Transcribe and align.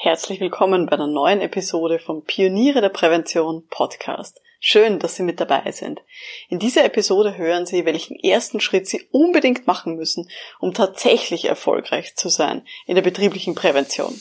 Herzlich 0.00 0.38
willkommen 0.38 0.86
bei 0.86 0.92
einer 0.92 1.08
neuen 1.08 1.40
Episode 1.40 1.98
vom 1.98 2.22
Pioniere 2.22 2.80
der 2.80 2.88
Prävention 2.88 3.64
Podcast. 3.68 4.40
Schön, 4.60 5.00
dass 5.00 5.16
Sie 5.16 5.24
mit 5.24 5.40
dabei 5.40 5.72
sind. 5.72 6.02
In 6.48 6.60
dieser 6.60 6.84
Episode 6.84 7.36
hören 7.36 7.66
Sie, 7.66 7.84
welchen 7.84 8.14
ersten 8.14 8.60
Schritt 8.60 8.86
Sie 8.86 9.08
unbedingt 9.10 9.66
machen 9.66 9.96
müssen, 9.96 10.30
um 10.60 10.72
tatsächlich 10.72 11.46
erfolgreich 11.46 12.14
zu 12.14 12.28
sein 12.28 12.62
in 12.86 12.94
der 12.94 13.02
betrieblichen 13.02 13.56
Prävention. 13.56 14.14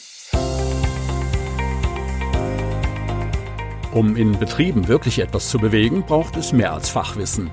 Um 3.94 4.16
in 4.16 4.40
Betrieben 4.40 4.88
wirklich 4.88 5.20
etwas 5.20 5.52
zu 5.52 5.60
bewegen, 5.60 6.04
braucht 6.08 6.38
es 6.38 6.54
mehr 6.54 6.74
als 6.74 6.90
Fachwissen. 6.90 7.52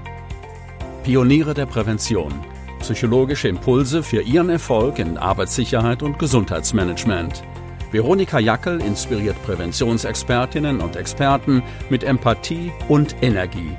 Pioniere 1.03 1.53
der 1.53 1.67
Prävention. 1.67 2.33
Psychologische 2.81 3.49
Impulse 3.49 4.03
für 4.03 4.23
Ihren 4.23 4.49
Erfolg 4.49 4.99
in 4.99 5.19
Arbeitssicherheit 5.19 6.03
und 6.03 6.19
Gesundheitsmanagement– 6.19 7.43
Veronika 7.95 8.41
Jackel 8.41 8.81
inspiriert 8.81 9.41
Präventionsexpertinnen 9.45 10.81
und 10.81 10.96
Experten 10.96 11.63
mit 11.91 12.03
Empathie 12.03 12.73
und 12.89 13.14
Energie. 13.23 13.71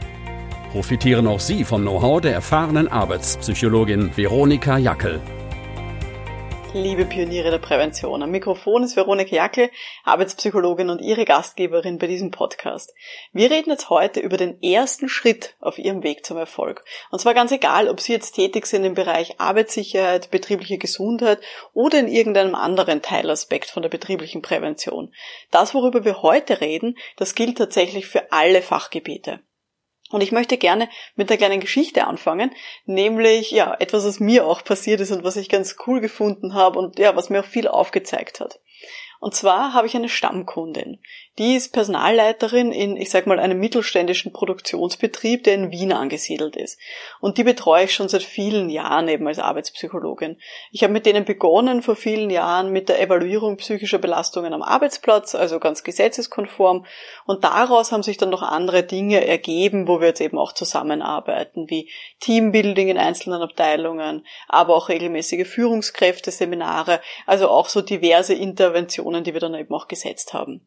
Profitieren 0.72 1.28
auch 1.28 1.42
Sie 1.42 1.66
vom 1.66 1.82
Know-how 1.82 2.22
der 2.22 2.32
erfahrenen 2.32 2.88
Arbeitspsychologin 2.88 4.16
Veronika 4.16 4.78
Jackel 4.78 5.20
liebe 6.76 7.06
Pioniere 7.06 7.52
der 7.52 7.60
Prävention. 7.60 8.22
Am 8.22 8.32
Mikrofon 8.32 8.84
ist 8.84 8.98
Veronika 8.98 9.34
Jackel, 9.34 9.70
Arbeitspsychologin 10.04 10.90
und 10.90 11.00
Ihre 11.00 11.24
Gastgeberin 11.24 12.00
bei 12.00 12.08
diesem 12.08 12.32
Podcast. 12.32 12.94
Wir 13.32 13.50
reden 13.50 13.70
jetzt 13.70 13.90
heute 13.90 14.20
über 14.20 14.36
den 14.36 14.62
ersten 14.62 15.08
Schritt 15.08 15.56
auf 15.62 15.78
Ihrem 15.78 16.04
Weg 16.04 16.26
zum 16.26 16.36
Erfolg. 16.36 16.84
Und 17.12 17.20
zwar 17.20 17.34
ganz 17.34 17.54
egal, 17.54 17.88
ob 17.88 18.02
Sie 18.02 18.12
jetzt 18.12 18.34
tätig 18.34 18.66
sind 18.66 18.84
im 18.84 18.94
Bereich 18.94 19.40
Arbeitssicherheit, 19.40 20.32
betriebliche 20.32 20.78
Gesundheit 20.78 21.40
oder 21.74 21.98
in 21.98 22.10
irgendeinem 22.10 22.56
anderen 22.56 23.02
Teilaspekt 23.02 23.70
von 23.70 23.82
der 23.82 23.90
betrieblichen 23.90 24.42
Prävention. 24.42 25.14
Das, 25.52 25.74
worüber 25.74 26.04
wir 26.04 26.24
heute 26.24 26.60
reden, 26.60 26.98
das 27.16 27.36
gilt 27.36 27.58
tatsächlich 27.58 28.06
für 28.06 28.34
alle 28.34 28.62
Fachgebiete. 28.62 29.40
Und 30.12 30.22
ich 30.22 30.32
möchte 30.32 30.58
gerne 30.58 30.88
mit 31.16 31.30
einer 31.30 31.38
kleinen 31.38 31.60
Geschichte 31.60 32.06
anfangen, 32.06 32.52
nämlich 32.86 33.52
ja, 33.52 33.76
etwas, 33.80 34.06
was 34.06 34.20
mir 34.20 34.46
auch 34.46 34.64
passiert 34.64 35.02
ist 35.02 35.12
und 35.12 35.24
was 35.24 35.36
ich 35.36 35.50
ganz 35.50 35.76
cool 35.88 36.00
gefunden 36.00 36.54
habe 36.54 36.78
und 36.78 37.00
ja, 37.00 37.16
was 37.16 37.30
mir 37.30 37.40
auch 37.40 37.46
viel 37.46 37.68
aufgezeigt 37.68 38.40
hat. 38.40 38.60
Und 39.20 39.34
zwar 39.34 39.74
habe 39.74 39.88
ich 39.88 39.96
eine 39.96 40.10
Stammkundin. 40.10 41.00
Die 41.38 41.56
ist 41.56 41.74
Personalleiterin 41.74 42.72
in, 42.72 42.96
ich 42.96 43.10
sag 43.10 43.28
mal, 43.28 43.40
einem 43.40 43.60
mittelständischen 43.60 44.32
Produktionsbetrieb, 44.32 45.44
der 45.44 45.56
in 45.56 45.70
Wien 45.70 45.92
angesiedelt 45.92 46.56
ist. 46.56 46.80
Und 47.20 47.38
die 47.38 47.44
betreue 47.44 47.84
ich 47.84 47.94
schon 47.94 48.08
seit 48.08 48.24
vielen 48.24 48.70
Jahren 48.70 49.10
eben 49.10 49.28
als 49.28 49.40
Arbeitspsychologin. 49.40 50.38
Ich 50.72 50.82
habe 50.82 50.94
mit 50.94 51.06
denen 51.06 51.26
begonnen 51.26 51.82
vor 51.82 51.98
vielen 51.98 52.30
Jahren 52.30 52.72
mit 52.72 52.88
der 52.88 53.02
Evaluierung 53.02 53.58
psychischer 53.58 53.98
Belastungen 53.98 54.54
am 54.54 54.62
Arbeitsplatz, 54.62 55.36
also 55.36 55.60
ganz 55.60 55.84
gesetzeskonform. 55.84 56.86
Und 57.26 57.44
daraus 57.44 57.92
haben 57.92 58.04
sich 58.04 58.16
dann 58.16 58.30
noch 58.30 58.42
andere 58.42 58.84
Dinge 58.84 59.28
ergeben, 59.28 59.90
wo 59.90 60.00
wir 60.00 60.08
jetzt 60.08 60.22
eben 60.22 60.38
auch 60.38 60.54
zusammenarbeiten, 60.54 61.70
wie 61.70 61.92
Teambuilding 62.22 62.88
in 62.88 62.98
einzelnen 62.98 63.42
Abteilungen, 63.42 64.26
aber 64.48 64.74
auch 64.74 64.88
regelmäßige 64.88 65.46
Führungskräfte, 65.46 66.32
Seminare, 66.32 67.02
also 67.26 67.50
auch 67.50 67.68
so 67.68 67.82
diverse 67.82 68.34
Interventionen, 68.34 69.26
die 69.26 69.34
wir 69.34 69.42
dann 69.42 69.54
eben 69.54 69.76
auch 69.76 69.90
gesetzt 69.90 70.34
haben. 70.34 70.66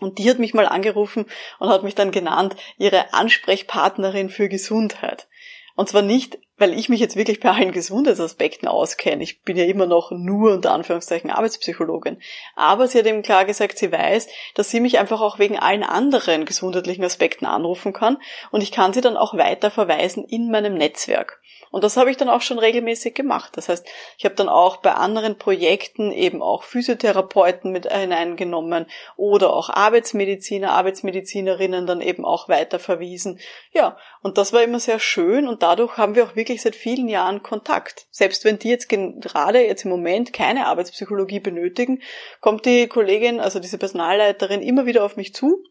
Und 0.00 0.18
die 0.18 0.28
hat 0.28 0.38
mich 0.38 0.54
mal 0.54 0.66
angerufen 0.66 1.26
und 1.58 1.68
hat 1.68 1.84
mich 1.84 1.94
dann 1.94 2.10
genannt, 2.10 2.56
ihre 2.78 3.14
Ansprechpartnerin 3.14 4.28
für 4.28 4.48
Gesundheit. 4.48 5.28
Und 5.76 5.88
zwar 5.88 6.02
nicht, 6.02 6.38
weil 6.56 6.78
ich 6.78 6.88
mich 6.88 7.00
jetzt 7.00 7.16
wirklich 7.16 7.40
bei 7.40 7.50
allen 7.50 7.72
Gesundheitsaspekten 7.72 8.68
auskenne. 8.68 9.22
Ich 9.22 9.42
bin 9.42 9.56
ja 9.56 9.64
immer 9.64 9.86
noch 9.86 10.10
nur 10.10 10.52
unter 10.52 10.72
Anführungszeichen 10.72 11.30
Arbeitspsychologin. 11.30 12.20
Aber 12.54 12.86
sie 12.86 12.98
hat 12.98 13.06
eben 13.06 13.22
klar 13.22 13.44
gesagt, 13.44 13.78
sie 13.78 13.90
weiß, 13.90 14.28
dass 14.54 14.70
sie 14.70 14.80
mich 14.80 14.98
einfach 14.98 15.20
auch 15.20 15.38
wegen 15.38 15.58
allen 15.58 15.82
anderen 15.82 16.44
gesundheitlichen 16.44 17.04
Aspekten 17.04 17.46
anrufen 17.46 17.92
kann 17.92 18.18
und 18.50 18.62
ich 18.62 18.72
kann 18.72 18.92
sie 18.92 19.00
dann 19.00 19.16
auch 19.16 19.34
weiter 19.34 19.70
verweisen 19.70 20.24
in 20.24 20.50
meinem 20.50 20.74
Netzwerk. 20.74 21.40
Und 21.74 21.82
das 21.82 21.96
habe 21.96 22.08
ich 22.08 22.16
dann 22.16 22.28
auch 22.28 22.40
schon 22.40 22.60
regelmäßig 22.60 23.14
gemacht. 23.14 23.56
Das 23.56 23.68
heißt, 23.68 23.84
ich 24.16 24.24
habe 24.24 24.36
dann 24.36 24.48
auch 24.48 24.76
bei 24.76 24.92
anderen 24.92 25.38
Projekten 25.38 26.12
eben 26.12 26.40
auch 26.40 26.62
Physiotherapeuten 26.62 27.72
mit 27.72 27.92
hineingenommen 27.92 28.86
oder 29.16 29.52
auch 29.52 29.70
Arbeitsmediziner, 29.70 30.70
Arbeitsmedizinerinnen 30.70 31.84
dann 31.84 32.00
eben 32.00 32.24
auch 32.24 32.48
weiter 32.48 32.78
verwiesen. 32.78 33.40
Ja, 33.72 33.96
und 34.22 34.38
das 34.38 34.52
war 34.52 34.62
immer 34.62 34.78
sehr 34.78 35.00
schön 35.00 35.48
und 35.48 35.64
dadurch 35.64 35.96
haben 35.96 36.14
wir 36.14 36.22
auch 36.22 36.36
wirklich 36.36 36.43
seit 36.56 36.76
vielen 36.76 37.08
Jahren 37.08 37.42
Kontakt. 37.42 38.06
Selbst 38.10 38.44
wenn 38.44 38.58
die 38.58 38.70
jetzt 38.70 38.88
gerade 38.88 39.64
jetzt 39.64 39.84
im 39.84 39.90
Moment 39.90 40.32
keine 40.32 40.66
Arbeitspsychologie 40.66 41.40
benötigen, 41.40 42.02
kommt 42.40 42.66
die 42.66 42.86
Kollegin, 42.86 43.40
also 43.40 43.60
diese 43.60 43.78
Personalleiterin 43.78 44.62
immer 44.62 44.86
wieder 44.86 45.04
auf 45.04 45.16
mich 45.16 45.34
zu 45.34 45.62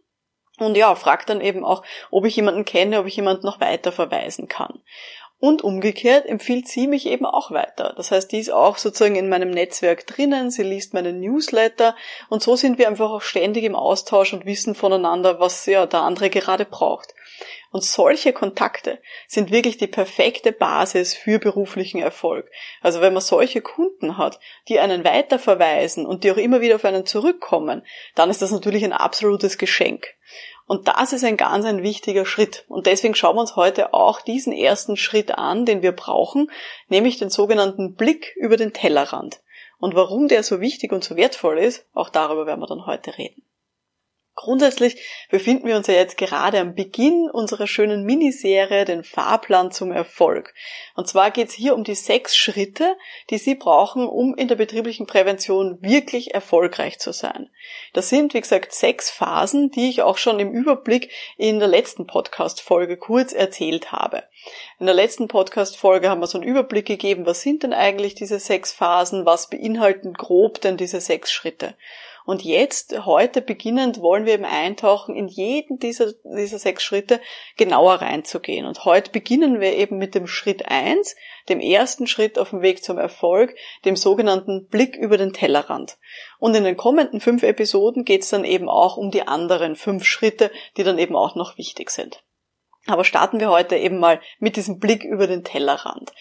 und 0.60 0.78
ja, 0.78 0.94
fragt 0.96 1.30
dann 1.30 1.42
eben 1.42 1.66
auch, 1.66 1.84
ob 2.12 2.26
ich 2.26 2.36
jemanden 2.36 2.66
kenne, 2.66 3.00
ob 3.00 3.08
ich 3.08 3.16
jemanden 3.16 3.46
noch 3.46 3.60
weiter 3.60 3.92
verweisen 3.92 4.48
kann. 4.48 4.82
Und 5.40 5.62
umgekehrt 5.62 6.26
empfiehlt 6.26 6.70
sie 6.70 6.88
mich 6.88 7.06
eben 7.06 7.26
auch 7.26 7.52
weiter. 7.52 7.94
Das 7.98 8.12
heißt, 8.12 8.32
die 8.32 8.40
ist 8.40 8.54
auch 8.54 8.78
sozusagen 8.78 9.18
in 9.18 9.28
meinem 9.28 9.50
Netzwerk 9.50 10.08
drinnen, 10.08 10.52
sie 10.52 10.64
liest 10.64 10.94
meine 10.94 11.12
Newsletter 11.12 11.98
und 12.30 12.42
so 12.42 12.56
sind 12.56 12.78
wir 12.78 12.88
einfach 12.88 13.12
auch 13.12 13.22
ständig 13.22 13.66
im 13.66 13.76
Austausch 13.76 14.32
und 14.32 14.46
wissen 14.46 14.74
voneinander, 14.74 15.42
was 15.42 15.66
ja 15.66 15.86
der 15.86 16.04
andere 16.04 16.30
gerade 16.30 16.64
braucht. 16.64 17.14
Und 17.74 17.84
solche 17.84 18.34
Kontakte 18.34 19.02
sind 19.28 19.50
wirklich 19.50 19.78
die 19.78 19.88
perfekte 19.88 20.52
Basis 20.52 21.16
für 21.16 21.40
beruflichen 21.40 22.00
Erfolg. 22.00 22.48
Also 22.82 23.02
wenn 23.02 23.14
man 23.14 23.24
solche 23.24 23.62
Kunden 23.62 24.20
hat, 24.20 24.40
die 24.70 24.80
einen 24.80 25.04
weiterverweisen 25.04 26.06
und 26.06 26.24
die 26.24 26.32
auch 26.32 26.38
immer 26.38 26.62
wieder 26.62 26.76
auf 26.76 26.86
einen 26.86 27.08
zurückkommen, 27.08 27.84
dann 28.14 28.30
ist 28.30 28.44
das 28.44 28.52
natürlich 28.52 28.84
ein 28.84 28.94
absolutes 28.94 29.58
Geschenk. 29.58 30.06
Und 30.68 30.88
das 30.88 31.14
ist 31.14 31.24
ein 31.24 31.36
ganz 31.36 31.66
ein 31.66 31.82
wichtiger 31.82 32.28
Schritt. 32.28 32.64
Und 32.68 32.86
deswegen 32.86 33.16
schauen 33.16 33.38
wir 33.38 33.42
uns 33.42 33.56
heute 33.56 33.96
auch 33.96 34.22
diesen 34.22 34.54
ersten 34.54 34.96
Schritt 34.96 35.32
an, 35.32 35.66
den 35.66 35.82
wir 35.82 35.94
brauchen, 35.94 36.52
nämlich 36.90 37.18
den 37.18 37.32
sogenannten 37.32 37.96
Blick 37.96 38.36
über 38.36 38.56
den 38.56 38.74
Tellerrand. 38.74 39.42
Und 39.80 39.96
warum 39.96 40.28
der 40.28 40.44
so 40.44 40.62
wichtig 40.62 40.92
und 40.92 41.04
so 41.04 41.16
wertvoll 41.16 41.58
ist, 41.58 41.88
auch 41.96 42.10
darüber 42.10 42.46
werden 42.46 42.62
wir 42.62 42.68
dann 42.68 42.86
heute 42.86 43.18
reden. 43.18 43.44
Grundsätzlich 44.36 44.98
befinden 45.30 45.68
wir 45.68 45.76
uns 45.76 45.86
ja 45.86 45.94
jetzt 45.94 46.18
gerade 46.18 46.60
am 46.60 46.74
Beginn 46.74 47.30
unserer 47.30 47.68
schönen 47.68 48.04
Miniserie, 48.04 48.84
den 48.84 49.04
Fahrplan 49.04 49.72
zum 49.72 49.92
Erfolg. 49.92 50.56
Und 50.96 51.08
zwar 51.08 51.30
geht 51.30 51.50
es 51.50 51.54
hier 51.54 51.76
um 51.76 51.84
die 51.84 51.94
sechs 51.94 52.36
Schritte, 52.36 52.96
die 53.30 53.38
Sie 53.38 53.54
brauchen, 53.54 54.08
um 54.08 54.34
in 54.34 54.48
der 54.48 54.56
betrieblichen 54.56 55.06
Prävention 55.06 55.78
wirklich 55.82 56.34
erfolgreich 56.34 56.98
zu 56.98 57.14
sein. 57.14 57.52
Das 57.94 58.10
sind, 58.10 58.34
wie 58.34 58.42
gesagt, 58.42 58.74
sechs 58.74 59.12
Phasen, 59.12 59.70
die 59.70 59.90
ich 59.90 60.02
auch 60.02 60.18
schon 60.18 60.40
im 60.40 60.52
Überblick 60.52 61.12
in 61.38 61.60
der 61.60 61.68
letzten 61.68 62.08
Podcast-Folge 62.08 62.98
kurz 62.98 63.34
erzählt 63.34 63.92
habe. 63.92 64.24
In 64.80 64.88
der 64.88 64.96
letzten 64.96 65.28
Podcast-Folge 65.28 66.10
haben 66.10 66.22
wir 66.22 66.28
so 66.28 66.40
einen 66.40 66.48
Überblick 66.48 66.88
gegeben, 66.88 67.28
was 67.28 67.42
sind 67.42 67.62
denn 67.62 67.74
eigentlich 67.74 68.16
diese 68.16 68.40
sechs 68.40 68.74
Phasen, 68.74 69.28
was 69.28 69.52
beinhalten 69.52 70.14
grob 70.14 70.60
denn 70.60 70.76
diese 70.76 71.02
sechs 71.02 71.32
Schritte. 71.32 71.76
Und 72.26 72.44
jetzt, 72.44 73.06
heute 73.06 73.42
beginnend, 73.42 74.00
wollen 74.00 74.26
wir 74.26 74.34
eben 74.34 74.46
eintauchen, 74.46 75.16
in 75.16 75.28
jeden 75.28 75.78
dieser, 75.78 76.14
dieser 76.24 76.58
sechs 76.58 76.84
Schritte 76.84 77.20
genauer 77.58 77.96
reinzugehen. 77.96 78.66
Und 78.66 78.86
heute 78.86 79.12
beginnen 79.12 79.60
wir 79.60 79.74
eben 79.76 79.98
mit 79.98 80.16
dem 80.16 80.28
Schritt 80.28 80.66
eins, 80.68 81.16
dem 81.50 81.60
ersten 81.60 82.08
Schritt 82.08 82.40
auf 82.40 82.52
dem 82.52 82.62
Weg 82.62 82.84
zum 82.84 82.98
Erfolg, 82.98 83.56
dem 83.84 83.96
sogenannten 83.96 84.68
Blick 84.68 84.96
über 84.96 85.18
den 85.18 85.34
Tellerrand. 85.34 85.98
Und 86.40 86.56
in 86.56 86.64
den 86.64 86.78
kommenden 86.78 87.20
fünf 87.20 87.44
Episoden 87.44 88.06
geht 88.06 88.24
es 88.24 88.30
dann 88.30 88.46
eben 88.46 88.70
auch 88.70 88.96
um 88.96 89.12
die 89.12 89.28
anderen 89.28 89.76
fünf 89.76 90.06
Schritte, 90.06 90.52
die 90.78 90.84
dann 90.84 91.00
eben 91.00 91.16
auch 91.16 91.36
noch 91.36 91.58
wichtig 91.58 91.90
sind. 91.90 92.24
Aber 92.86 93.06
starten 93.06 93.40
wir 93.40 93.50
heute 93.50 93.78
eben 93.78 93.98
mal 93.98 94.20
mit 94.40 94.56
diesem 94.56 94.80
Blick 94.80 95.04
über 95.04 95.28
den 95.28 95.44
Tellerrand. 95.44 96.12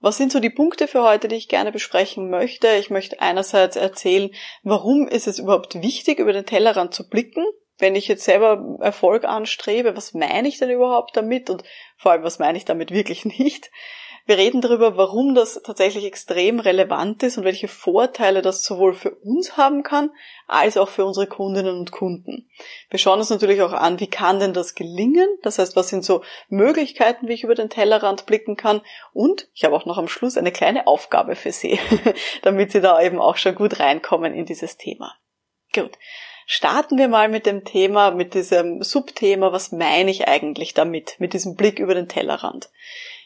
Was 0.00 0.16
sind 0.16 0.32
so 0.32 0.40
die 0.40 0.48
Punkte 0.48 0.88
für 0.88 1.02
heute, 1.02 1.28
die 1.28 1.36
ich 1.36 1.48
gerne 1.48 1.72
besprechen 1.72 2.30
möchte? 2.30 2.68
Ich 2.68 2.88
möchte 2.88 3.20
einerseits 3.20 3.76
erzählen, 3.76 4.30
warum 4.62 5.06
ist 5.06 5.26
es 5.26 5.38
überhaupt 5.38 5.82
wichtig, 5.82 6.18
über 6.18 6.32
den 6.32 6.46
Tellerrand 6.46 6.94
zu 6.94 7.06
blicken? 7.06 7.44
Wenn 7.76 7.94
ich 7.94 8.08
jetzt 8.08 8.24
selber 8.24 8.78
Erfolg 8.80 9.24
anstrebe, 9.24 9.96
was 9.96 10.14
meine 10.14 10.48
ich 10.48 10.58
denn 10.58 10.70
überhaupt 10.70 11.16
damit? 11.16 11.50
Und 11.50 11.64
vor 11.96 12.12
allem, 12.12 12.22
was 12.22 12.38
meine 12.38 12.56
ich 12.56 12.64
damit 12.64 12.92
wirklich 12.92 13.24
nicht? 13.26 13.70
Wir 14.26 14.38
reden 14.38 14.60
darüber, 14.60 14.96
warum 14.96 15.34
das 15.34 15.60
tatsächlich 15.64 16.04
extrem 16.04 16.60
relevant 16.60 17.22
ist 17.22 17.38
und 17.38 17.44
welche 17.44 17.68
Vorteile 17.68 18.42
das 18.42 18.64
sowohl 18.64 18.94
für 18.94 19.10
uns 19.10 19.56
haben 19.56 19.82
kann, 19.82 20.10
als 20.46 20.76
auch 20.76 20.88
für 20.88 21.04
unsere 21.04 21.26
Kundinnen 21.26 21.78
und 21.78 21.92
Kunden. 21.92 22.48
Wir 22.90 22.98
schauen 22.98 23.18
uns 23.18 23.30
natürlich 23.30 23.62
auch 23.62 23.72
an, 23.72 24.00
wie 24.00 24.06
kann 24.06 24.40
denn 24.40 24.52
das 24.52 24.74
gelingen? 24.74 25.28
Das 25.42 25.58
heißt, 25.58 25.76
was 25.76 25.88
sind 25.88 26.04
so 26.04 26.22
Möglichkeiten, 26.48 27.28
wie 27.28 27.34
ich 27.34 27.44
über 27.44 27.54
den 27.54 27.70
Tellerrand 27.70 28.26
blicken 28.26 28.56
kann? 28.56 28.82
Und 29.12 29.48
ich 29.54 29.64
habe 29.64 29.74
auch 29.74 29.86
noch 29.86 29.98
am 29.98 30.08
Schluss 30.08 30.36
eine 30.36 30.52
kleine 30.52 30.86
Aufgabe 30.86 31.36
für 31.36 31.52
Sie, 31.52 31.78
damit 32.42 32.72
Sie 32.72 32.80
da 32.80 33.00
eben 33.00 33.18
auch 33.18 33.36
schon 33.36 33.54
gut 33.54 33.80
reinkommen 33.80 34.34
in 34.34 34.46
dieses 34.46 34.76
Thema. 34.76 35.14
Gut. 35.74 35.92
Starten 36.52 36.98
wir 36.98 37.06
mal 37.06 37.28
mit 37.28 37.46
dem 37.46 37.64
Thema, 37.64 38.10
mit 38.10 38.34
diesem 38.34 38.82
Subthema, 38.82 39.52
was 39.52 39.70
meine 39.70 40.10
ich 40.10 40.26
eigentlich 40.26 40.74
damit, 40.74 41.14
mit 41.18 41.32
diesem 41.32 41.54
Blick 41.54 41.78
über 41.78 41.94
den 41.94 42.08
Tellerrand. 42.08 42.70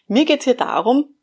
Mir 0.06 0.24
geht's 0.24 0.44
hier 0.44 0.54
darum, 0.56 1.14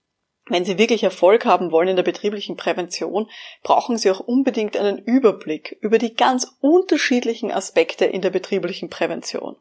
wenn 0.48 0.66
Sie 0.66 0.78
wirklich 0.78 1.04
Erfolg 1.04 1.46
haben 1.46 1.72
wollen 1.72 1.90
in 1.90 1.96
der 1.96 2.04
betrieblichen 2.04 2.58
Prävention, 2.58 3.30
brauchen 3.64 3.98
Sie 3.98 4.10
auch 4.10 4.20
unbedingt 4.20 4.76
einen 4.76 4.98
Überblick 4.98 5.78
über 5.82 5.98
die 5.98 6.16
ganz 6.16 6.58
unterschiedlichen 6.62 7.52
Aspekte 7.52 8.06
in 8.06 8.22
der 8.22 8.32
betrieblichen 8.32 8.90
Prävention. 8.90 9.56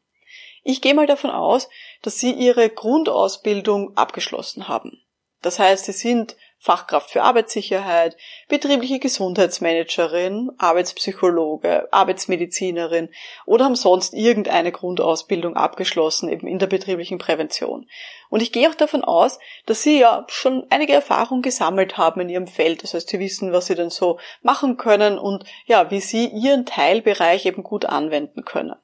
Ich 0.62 0.80
gehe 0.80 0.94
mal 0.94 1.06
davon 1.06 1.30
aus, 1.30 1.68
dass 2.02 2.18
Sie 2.18 2.32
Ihre 2.32 2.68
Grundausbildung 2.68 3.96
abgeschlossen 3.96 4.68
haben. 4.68 5.02
Das 5.42 5.58
heißt, 5.58 5.84
Sie 5.86 5.92
sind 5.92 6.36
Fachkraft 6.62 7.10
für 7.10 7.22
Arbeitssicherheit, 7.22 8.18
betriebliche 8.48 8.98
Gesundheitsmanagerin, 8.98 10.52
Arbeitspsychologe, 10.58 11.90
Arbeitsmedizinerin 11.90 13.08
oder 13.46 13.64
haben 13.64 13.76
sonst 13.76 14.12
irgendeine 14.12 14.70
Grundausbildung 14.70 15.56
abgeschlossen, 15.56 16.28
eben 16.28 16.46
in 16.46 16.58
der 16.58 16.66
betrieblichen 16.66 17.16
Prävention. 17.16 17.88
Und 18.28 18.42
ich 18.42 18.52
gehe 18.52 18.68
auch 18.68 18.74
davon 18.74 19.02
aus, 19.04 19.38
dass 19.64 19.82
Sie 19.82 19.98
ja 19.98 20.26
schon 20.28 20.66
einige 20.68 20.92
Erfahrungen 20.92 21.40
gesammelt 21.40 21.96
haben 21.96 22.20
in 22.20 22.28
Ihrem 22.28 22.46
Feld. 22.46 22.82
Das 22.82 22.92
heißt, 22.92 23.08
Sie 23.08 23.18
wissen, 23.18 23.52
was 23.52 23.64
Sie 23.64 23.74
denn 23.74 23.88
so 23.88 24.18
machen 24.42 24.76
können 24.76 25.18
und 25.18 25.44
ja, 25.64 25.90
wie 25.90 26.00
Sie 26.00 26.26
Ihren 26.26 26.66
Teilbereich 26.66 27.46
eben 27.46 27.62
gut 27.62 27.86
anwenden 27.86 28.44
können. 28.44 28.76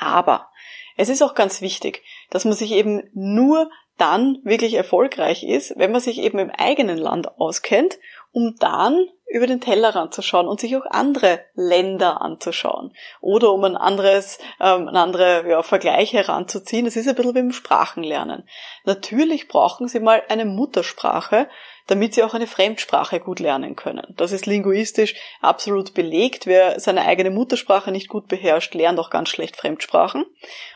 Aber 0.00 0.50
es 0.96 1.08
ist 1.08 1.22
auch 1.22 1.36
ganz 1.36 1.60
wichtig, 1.60 2.02
dass 2.30 2.44
man 2.44 2.54
sich 2.54 2.72
eben 2.72 3.08
nur 3.14 3.70
dann 4.00 4.38
wirklich 4.44 4.74
erfolgreich 4.74 5.44
ist, 5.44 5.74
wenn 5.76 5.92
man 5.92 6.00
sich 6.00 6.18
eben 6.18 6.38
im 6.38 6.50
eigenen 6.50 6.98
Land 6.98 7.38
auskennt, 7.38 7.98
um 8.32 8.56
dann 8.58 9.06
über 9.30 9.46
den 9.46 9.60
Tellerrand 9.60 10.12
zu 10.12 10.22
schauen 10.22 10.48
und 10.48 10.58
sich 10.58 10.76
auch 10.76 10.86
andere 10.90 11.40
Länder 11.54 12.20
anzuschauen 12.20 12.92
oder 13.20 13.52
um 13.52 13.62
ein 13.62 13.76
anderes, 13.76 14.38
ähm, 14.60 14.88
ein 14.88 14.96
andere 14.96 15.48
ja, 15.48 15.62
Vergleich 15.62 16.12
heranzuziehen. 16.12 16.84
Das 16.84 16.96
ist 16.96 17.08
ein 17.08 17.14
bisschen 17.14 17.34
wie 17.36 17.40
im 17.40 17.52
Sprachenlernen. 17.52 18.48
Natürlich 18.84 19.46
brauchen 19.46 19.86
Sie 19.86 20.00
mal 20.00 20.22
eine 20.28 20.44
Muttersprache, 20.44 21.48
damit 21.90 22.14
sie 22.14 22.22
auch 22.22 22.34
eine 22.34 22.46
Fremdsprache 22.46 23.18
gut 23.18 23.40
lernen 23.40 23.74
können. 23.74 24.14
Das 24.16 24.30
ist 24.30 24.46
linguistisch 24.46 25.16
absolut 25.40 25.92
belegt. 25.92 26.46
Wer 26.46 26.78
seine 26.78 27.04
eigene 27.04 27.30
Muttersprache 27.30 27.90
nicht 27.90 28.08
gut 28.08 28.28
beherrscht, 28.28 28.74
lernt 28.74 29.00
auch 29.00 29.10
ganz 29.10 29.28
schlecht 29.28 29.56
Fremdsprachen. 29.56 30.24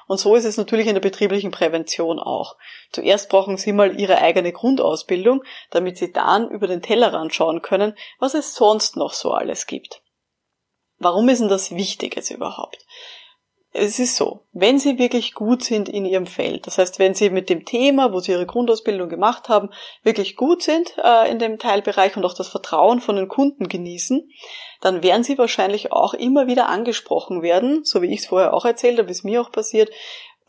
Und 0.09 0.19
so 0.19 0.35
ist 0.35 0.45
es 0.45 0.57
natürlich 0.57 0.89
in 0.89 0.95
der 0.95 1.01
betrieblichen 1.01 1.53
Prävention 1.53 2.19
auch. 2.19 2.57
Zuerst 2.91 3.29
brauchen 3.29 3.57
Sie 3.57 3.73
mal 3.73 4.01
Ihre 4.01 4.19
eigene 4.19 4.51
Grundausbildung, 4.51 5.45
damit 5.71 5.99
Sie 5.99 6.13
dann 6.13 6.51
über 6.51 6.67
den 6.67 6.83
Tellerrand 6.83 7.33
schauen 7.33 7.63
können, 7.63 7.95
was 8.19 8.35
es 8.35 8.57
sonst 8.57 8.97
noch 8.97 9.13
so 9.13 9.31
alles 9.31 9.69
gibt. 9.69 10.03
Warum 10.99 11.29
ist 11.29 11.41
denn 11.41 11.49
das 11.49 11.71
wichtig 11.71 12.17
jetzt 12.17 12.31
überhaupt? 12.31 12.85
Es 13.77 13.99
ist 13.99 14.15
so, 14.15 14.45
wenn 14.53 14.79
Sie 14.79 14.99
wirklich 14.99 15.35
gut 15.35 15.65
sind 15.65 15.89
in 15.89 16.05
Ihrem 16.05 16.27
Feld, 16.27 16.69
das 16.69 16.79
heißt, 16.79 17.01
wenn 17.01 17.15
Sie 17.15 17.29
mit 17.29 17.51
dem 17.51 17.65
Thema, 17.65 18.13
wo 18.13 18.21
Sie 18.21 18.31
Ihre 18.31 18.47
Grundausbildung 18.47 19.09
gemacht 19.09 19.49
haben, 19.49 19.71
wirklich 20.05 20.37
gut 20.37 20.63
sind 20.63 20.95
äh, 21.03 21.29
in 21.29 21.41
dem 21.41 21.59
Teilbereich 21.59 22.17
und 22.17 22.25
auch 22.25 22.35
das 22.35 22.49
Vertrauen 22.49 23.01
von 23.01 23.17
den 23.17 23.27
Kunden 23.27 23.67
genießen, 23.67 24.31
dann 24.81 25.03
werden 25.03 25.25
Sie 25.25 25.39
wahrscheinlich 25.39 25.91
auch 25.91 26.15
immer 26.15 26.47
wieder 26.47 26.69
angesprochen 26.69 27.43
werden, 27.43 27.85
so 27.85 28.01
wie 28.01 28.13
ich 28.13 28.21
es 28.21 28.27
vorher 28.27 28.55
auch 28.55 28.65
erzählt 28.65 28.97
habe, 28.99 29.09
wie 29.09 29.13
es 29.13 29.25
mir 29.25 29.41
auch 29.41 29.51
passiert, 29.51 29.91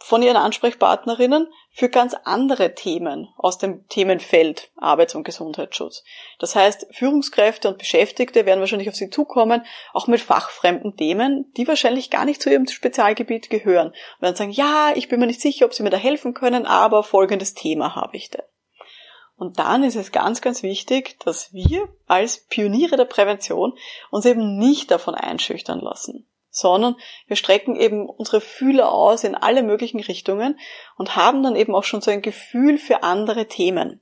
von 0.06 0.22
ihren 0.22 0.38
Ansprechpartnerinnen 0.38 1.48
für 1.72 1.90
ganz 1.90 2.13
andere 2.25 2.75
Themen 2.75 3.28
aus 3.38 3.57
dem 3.57 3.88
Themenfeld 3.88 4.69
Arbeits- 4.78 5.16
und 5.16 5.24
Gesundheitsschutz. 5.24 6.04
Das 6.38 6.56
heißt, 6.56 6.86
Führungskräfte 6.92 7.68
und 7.68 7.80
Beschäftigte 7.80 8.46
werden 8.46 8.60
wahrscheinlich 8.60 8.88
auf 8.88 8.96
sie 8.96 9.10
zukommen, 9.10 9.66
auch 9.94 10.06
mit 10.06 10.22
fachfremden 10.22 10.96
Themen, 10.96 11.52
die 11.57 11.68
wahrscheinlich 11.68 12.12
gar 12.12 12.25
nicht 12.25 12.40
zu 12.40 12.52
ihrem 12.52 12.68
Spezialgebiet 12.68 13.50
gehören. 13.50 13.88
Und 13.88 14.22
werden 14.22 14.36
sagen, 14.36 14.52
ja, 14.52 14.92
ich 14.94 15.10
bin 15.10 15.19
mir 15.19 15.25
nicht 15.25 15.42
sicher, 15.42 15.66
ob 15.66 15.74
sie 15.74 15.81
mir 15.81 15.90
da 15.90 15.98
helfen 15.98 16.36
können, 16.36 16.68
aber 16.68 17.01
folgendes 17.01 17.56
Thema 17.56 17.96
habe 17.96 18.16
ich 18.16 18.30
denn. 18.30 18.44
Und 19.38 19.58
dann 19.58 19.84
ist 19.84 19.96
es 19.96 20.12
ganz, 20.12 20.42
ganz 20.42 20.62
wichtig, 20.62 21.19
dass 21.25 21.51
wir 21.51 21.90
als 22.06 22.46
Pioniere 22.46 22.96
der 22.96 23.06
Prävention 23.06 23.74
uns 24.12 24.25
eben 24.28 24.60
nicht 24.60 24.92
davon 24.92 25.16
einschüchtern 25.16 25.80
lassen 25.80 26.28
sondern 26.56 26.96
wir 27.28 27.36
strecken 27.36 27.75
eben 27.75 28.07
unsere 28.07 28.40
Fühler 28.40 28.92
aus 28.92 29.25
in 29.25 29.36
alle 29.36 29.62
möglichen 29.62 30.00
Richtungen 30.00 30.57
und 30.98 31.18
haben 31.18 31.44
dann 31.44 31.57
eben 31.57 31.75
auch 31.75 31.84
schon 31.84 32.00
so 32.02 32.12
ein 32.12 32.22
Gefühl 32.22 32.78
für 32.78 33.04
andere 33.04 33.48
Themen 33.48 34.02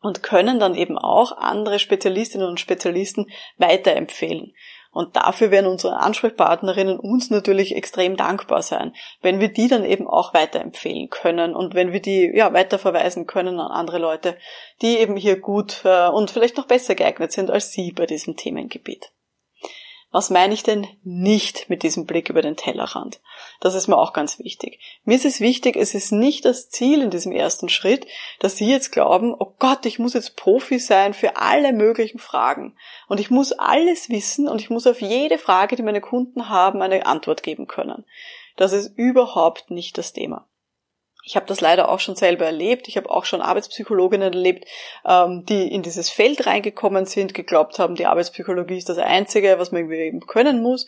und 0.00 0.22
können 0.22 0.58
dann 0.58 0.74
eben 0.74 0.96
auch 0.96 1.36
andere 1.36 1.78
Spezialistinnen 1.78 2.48
und 2.48 2.60
Spezialisten 2.60 3.26
weiterempfehlen. 3.58 4.54
Und 4.90 5.16
dafür 5.16 5.50
werden 5.50 5.70
unsere 5.70 5.98
Ansprechpartnerinnen 5.98 6.98
uns 6.98 7.30
natürlich 7.30 7.76
extrem 7.76 8.16
dankbar 8.16 8.62
sein, 8.62 8.94
wenn 9.20 9.40
wir 9.40 9.48
die 9.48 9.68
dann 9.68 9.84
eben 9.84 10.06
auch 10.06 10.32
weiterempfehlen 10.32 11.10
können 11.10 11.54
und 11.54 11.74
wenn 11.74 11.92
wir 11.92 12.00
die 12.00 12.30
ja 12.34 12.52
weiterverweisen 12.54 13.26
können 13.26 13.60
an 13.60 13.70
andere 13.70 13.98
Leute, 13.98 14.36
die 14.80 14.98
eben 14.98 15.16
hier 15.16 15.38
gut 15.40 15.82
äh, 15.84 16.08
und 16.08 16.30
vielleicht 16.30 16.56
noch 16.56 16.66
besser 16.66 16.94
geeignet 16.94 17.32
sind 17.32 17.50
als 17.50 17.72
Sie 17.72 17.92
bei 17.92 18.06
diesem 18.06 18.36
Themengebiet. 18.36 19.12
Was 20.12 20.28
meine 20.28 20.52
ich 20.52 20.62
denn 20.62 20.86
nicht 21.02 21.70
mit 21.70 21.82
diesem 21.82 22.04
Blick 22.04 22.28
über 22.28 22.42
den 22.42 22.54
Tellerrand? 22.54 23.22
Das 23.60 23.74
ist 23.74 23.88
mir 23.88 23.96
auch 23.96 24.12
ganz 24.12 24.38
wichtig. 24.38 24.78
Mir 25.04 25.14
ist 25.14 25.24
es 25.24 25.40
wichtig, 25.40 25.74
es 25.74 25.94
ist 25.94 26.12
nicht 26.12 26.44
das 26.44 26.68
Ziel 26.68 27.00
in 27.00 27.08
diesem 27.08 27.32
ersten 27.32 27.70
Schritt, 27.70 28.06
dass 28.38 28.56
Sie 28.56 28.68
jetzt 28.68 28.92
glauben, 28.92 29.34
oh 29.36 29.54
Gott, 29.58 29.86
ich 29.86 29.98
muss 29.98 30.12
jetzt 30.12 30.36
Profi 30.36 30.78
sein 30.78 31.14
für 31.14 31.38
alle 31.38 31.72
möglichen 31.72 32.18
Fragen. 32.18 32.76
Und 33.08 33.20
ich 33.20 33.30
muss 33.30 33.52
alles 33.52 34.10
wissen 34.10 34.48
und 34.48 34.60
ich 34.60 34.68
muss 34.68 34.86
auf 34.86 35.00
jede 35.00 35.38
Frage, 35.38 35.76
die 35.76 35.82
meine 35.82 36.02
Kunden 36.02 36.50
haben, 36.50 36.82
eine 36.82 37.06
Antwort 37.06 37.42
geben 37.42 37.66
können. 37.66 38.04
Das 38.56 38.74
ist 38.74 38.96
überhaupt 38.98 39.70
nicht 39.70 39.96
das 39.96 40.12
Thema. 40.12 40.46
Ich 41.24 41.36
habe 41.36 41.46
das 41.46 41.60
leider 41.60 41.88
auch 41.88 42.00
schon 42.00 42.16
selber 42.16 42.46
erlebt. 42.46 42.88
Ich 42.88 42.96
habe 42.96 43.08
auch 43.08 43.24
schon 43.24 43.40
Arbeitspsychologinnen 43.40 44.32
erlebt, 44.32 44.64
ähm, 45.06 45.44
die 45.46 45.72
in 45.72 45.82
dieses 45.82 46.10
Feld 46.10 46.46
reingekommen 46.46 47.06
sind, 47.06 47.32
geglaubt 47.32 47.78
haben, 47.78 47.94
die 47.94 48.06
Arbeitspsychologie 48.06 48.76
ist 48.76 48.88
das 48.88 48.98
Einzige, 48.98 49.58
was 49.58 49.70
man 49.70 49.82
irgendwie 49.82 50.00
eben 50.00 50.20
können 50.20 50.62
muss 50.62 50.86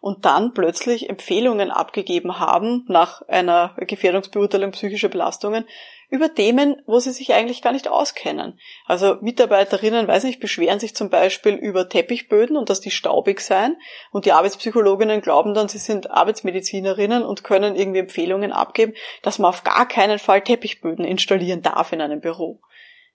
und 0.00 0.24
dann 0.24 0.54
plötzlich 0.54 1.08
Empfehlungen 1.08 1.70
abgegeben 1.70 2.38
haben 2.38 2.84
nach 2.88 3.22
einer 3.28 3.74
Gefährdungsbeurteilung 3.78 4.72
psychischer 4.72 5.08
Belastungen 5.08 5.66
über 6.14 6.32
Themen, 6.32 6.80
wo 6.86 7.00
sie 7.00 7.10
sich 7.10 7.34
eigentlich 7.34 7.60
gar 7.60 7.72
nicht 7.72 7.88
auskennen. 7.88 8.60
Also 8.86 9.16
Mitarbeiterinnen, 9.20 10.06
weiß 10.06 10.22
nicht, 10.22 10.38
beschweren 10.38 10.78
sich 10.78 10.94
zum 10.94 11.10
Beispiel 11.10 11.54
über 11.54 11.88
Teppichböden 11.88 12.56
und 12.56 12.70
dass 12.70 12.80
die 12.80 12.92
staubig 12.92 13.40
seien 13.40 13.76
und 14.12 14.24
die 14.24 14.30
Arbeitspsychologinnen 14.30 15.22
glauben 15.22 15.54
dann, 15.54 15.68
sie 15.68 15.78
sind 15.78 16.12
Arbeitsmedizinerinnen 16.12 17.24
und 17.24 17.42
können 17.42 17.74
irgendwie 17.74 17.98
Empfehlungen 17.98 18.52
abgeben, 18.52 18.94
dass 19.22 19.40
man 19.40 19.48
auf 19.48 19.64
gar 19.64 19.88
keinen 19.88 20.20
Fall 20.20 20.42
Teppichböden 20.42 21.04
installieren 21.04 21.62
darf 21.62 21.92
in 21.92 22.00
einem 22.00 22.20
Büro. 22.20 22.60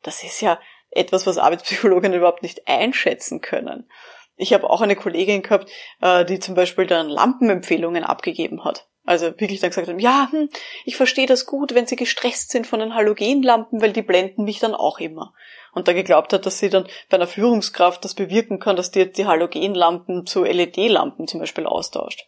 Das 0.04 0.22
ist 0.26 0.42
ja 0.42 0.60
etwas, 0.92 1.26
was 1.26 1.38
Arbeitspsychologinnen 1.38 2.18
überhaupt 2.18 2.44
nicht 2.44 2.68
einschätzen 2.68 3.40
können. 3.40 3.90
Ich 4.36 4.52
habe 4.54 4.70
auch 4.70 4.82
eine 4.82 4.98
Kollegin 4.98 5.42
gehabt, 5.42 5.72
äh, 6.02 6.26
die 6.26 6.40
zum 6.40 6.54
Beispiel 6.54 6.86
dann 6.86 7.08
Lampenempfehlungen 7.08 8.04
abgegeben 8.04 8.66
hat. 8.66 8.90
Also 9.10 9.26
wirklich 9.40 9.60
dann 9.60 9.72
gesagt 9.72 9.88
haben, 9.88 9.98
ja, 9.98 10.28
hm, 10.30 10.50
ich 10.86 10.96
verstehe 10.96 11.26
das 11.26 11.48
gut, 11.48 11.74
wenn 11.74 11.88
sie 11.88 11.96
gestresst 11.96 12.52
sind 12.52 12.68
von 12.68 12.80
den 12.80 12.94
Halogenlampen, 12.94 13.82
weil 13.82 13.92
die 13.92 14.04
blenden 14.04 14.44
mich 14.44 14.60
dann 14.60 14.76
auch 14.76 15.00
immer. 15.00 15.34
Und 15.74 15.88
da 15.88 15.94
geglaubt 15.94 16.32
hat, 16.32 16.46
dass 16.46 16.60
sie 16.60 16.70
dann 16.70 16.88
bei 17.10 17.18
einer 17.18 17.26
Führungskraft 17.26 18.06
das 18.06 18.14
bewirken 18.14 18.60
kann, 18.60 18.76
dass 18.76 18.92
die 18.92 19.12
die 19.12 19.26
Halogenlampen 19.26 20.28
zu 20.28 20.44
LED-Lampen 20.44 21.28
zum 21.28 21.40
Beispiel 21.40 21.66
austauscht. 21.66 22.28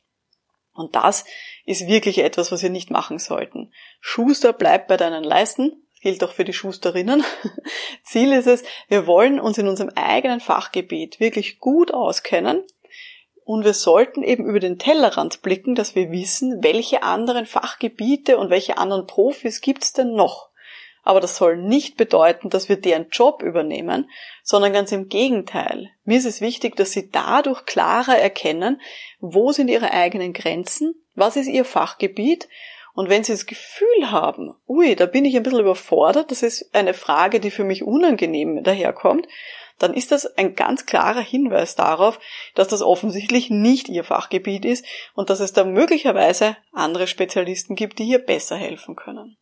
Und 0.73 0.95
das 0.95 1.23
ist 1.67 1.85
wirklich 1.85 2.17
etwas, 2.17 2.51
was 2.51 2.63
wir 2.63 2.71
nicht 2.71 2.89
machen 2.89 3.19
sollten. 3.19 3.71
Schuster 3.99 4.51
bleibt 4.51 4.87
bei 4.87 4.97
deinen 4.97 5.23
Leisten 5.23 5.83
gilt 6.01 6.23
auch 6.23 6.31
für 6.31 6.45
die 6.45 6.53
Schusterinnen. 6.53 7.23
Ziel 8.03 8.31
ist 8.31 8.47
es, 8.47 8.63
wir 8.87 9.05
wollen 9.05 9.39
uns 9.39 9.59
in 9.59 9.67
unserem 9.67 9.91
eigenen 9.93 10.39
Fachgebiet 10.39 11.19
wirklich 11.19 11.59
gut 11.59 11.93
auskennen 11.93 12.63
und 13.43 13.65
wir 13.65 13.73
sollten 13.73 14.23
eben 14.23 14.45
über 14.45 14.59
den 14.59 14.77
Tellerrand 14.77 15.41
blicken, 15.41 15.75
dass 15.75 15.95
wir 15.95 16.11
wissen, 16.11 16.63
welche 16.63 17.03
anderen 17.03 17.45
Fachgebiete 17.45 18.37
und 18.37 18.49
welche 18.49 18.77
anderen 18.77 19.07
Profis 19.07 19.61
gibt's 19.61 19.93
denn 19.93 20.13
noch. 20.13 20.49
Aber 21.03 21.19
das 21.19 21.35
soll 21.35 21.57
nicht 21.57 21.97
bedeuten, 21.97 22.49
dass 22.49 22.69
wir 22.69 22.79
deren 22.79 23.09
Job 23.09 23.41
übernehmen, 23.41 24.09
sondern 24.43 24.71
ganz 24.71 24.91
im 24.91 25.09
Gegenteil. 25.09 25.89
Mir 26.03 26.19
ist 26.19 26.25
es 26.25 26.41
wichtig, 26.41 26.75
dass 26.75 26.91
sie 26.91 27.09
dadurch 27.09 27.65
klarer 27.65 28.17
erkennen, 28.17 28.79
wo 29.19 29.51
sind 29.51 29.67
ihre 29.67 29.91
eigenen 29.91 30.33
Grenzen, 30.33 30.93
was 31.15 31.35
ist 31.35 31.47
ihr 31.47 31.65
Fachgebiet 31.65 32.47
und 32.93 33.09
wenn 33.09 33.23
Sie 33.23 33.31
das 33.31 33.45
Gefühl 33.45 34.11
haben, 34.11 34.53
ui, 34.67 34.95
da 34.95 35.05
bin 35.05 35.25
ich 35.25 35.35
ein 35.35 35.43
bisschen 35.43 35.61
überfordert, 35.61 36.31
das 36.31 36.43
ist 36.43 36.73
eine 36.75 36.93
Frage, 36.93 37.39
die 37.39 37.51
für 37.51 37.63
mich 37.63 37.83
unangenehm 37.83 38.63
daherkommt, 38.63 39.27
dann 39.81 39.93
ist 39.93 40.11
das 40.11 40.25
ein 40.37 40.55
ganz 40.55 40.85
klarer 40.85 41.21
Hinweis 41.21 41.75
darauf, 41.75 42.19
dass 42.53 42.67
das 42.67 42.81
offensichtlich 42.81 43.49
nicht 43.49 43.89
Ihr 43.89 44.03
Fachgebiet 44.03 44.63
ist 44.63 44.85
und 45.15 45.29
dass 45.29 45.39
es 45.39 45.53
da 45.53 45.63
möglicherweise 45.63 46.55
andere 46.71 47.07
Spezialisten 47.07 47.75
gibt, 47.75 47.97
die 47.97 48.05
hier 48.05 48.19
besser 48.19 48.55
helfen 48.55 48.95
können. 48.95 49.37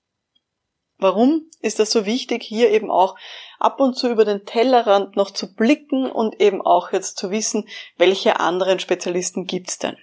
Warum 0.97 1.49
ist 1.61 1.79
das 1.79 1.91
so 1.91 2.05
wichtig, 2.05 2.43
hier 2.43 2.71
eben 2.71 2.91
auch 2.91 3.17
ab 3.57 3.79
und 3.79 3.95
zu 3.95 4.09
über 4.09 4.25
den 4.25 4.45
Tellerrand 4.45 5.15
noch 5.15 5.31
zu 5.31 5.53
blicken 5.53 6.09
und 6.09 6.41
eben 6.41 6.61
auch 6.61 6.91
jetzt 6.91 7.17
zu 7.17 7.31
wissen, 7.31 7.67
welche 7.97 8.39
anderen 8.39 8.79
Spezialisten 8.79 9.45
gibt's 9.45 9.77
denn? 9.77 9.97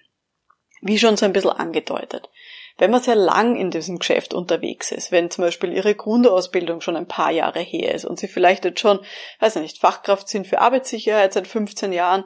Wie 0.81 0.99
schon 0.99 1.17
so 1.17 1.25
ein 1.25 1.33
bisschen 1.33 1.51
angedeutet. 1.51 2.31
Wenn 2.79 2.91
man 2.91 3.03
sehr 3.03 3.15
lang 3.15 3.57
in 3.57 3.71
diesem 3.71 3.99
Geschäft 3.99 4.35
unterwegs 4.35 4.93
ist, 4.93 5.11
wenn 5.11 5.31
zum 5.31 5.45
Beispiel 5.45 5.73
Ihre 5.73 5.95
Grundausbildung 5.95 6.81
schon 6.81 6.97
ein 6.97 7.09
paar 7.09 7.31
Jahre 7.31 7.61
her 7.61 7.95
ist 7.95 8.05
und 8.05 8.19
Sie 8.19 8.29
vielleicht 8.29 8.65
jetzt 8.65 8.81
schon, 8.81 9.01
weiß 9.41 9.57
ich 9.57 9.63
nicht, 9.63 9.79
Fachkraft 9.79 10.29
sind 10.29 10.47
für 10.47 10.61
Arbeitssicherheit 10.61 11.33
seit 11.33 11.47
15 11.47 11.93
Jahren, 11.93 12.25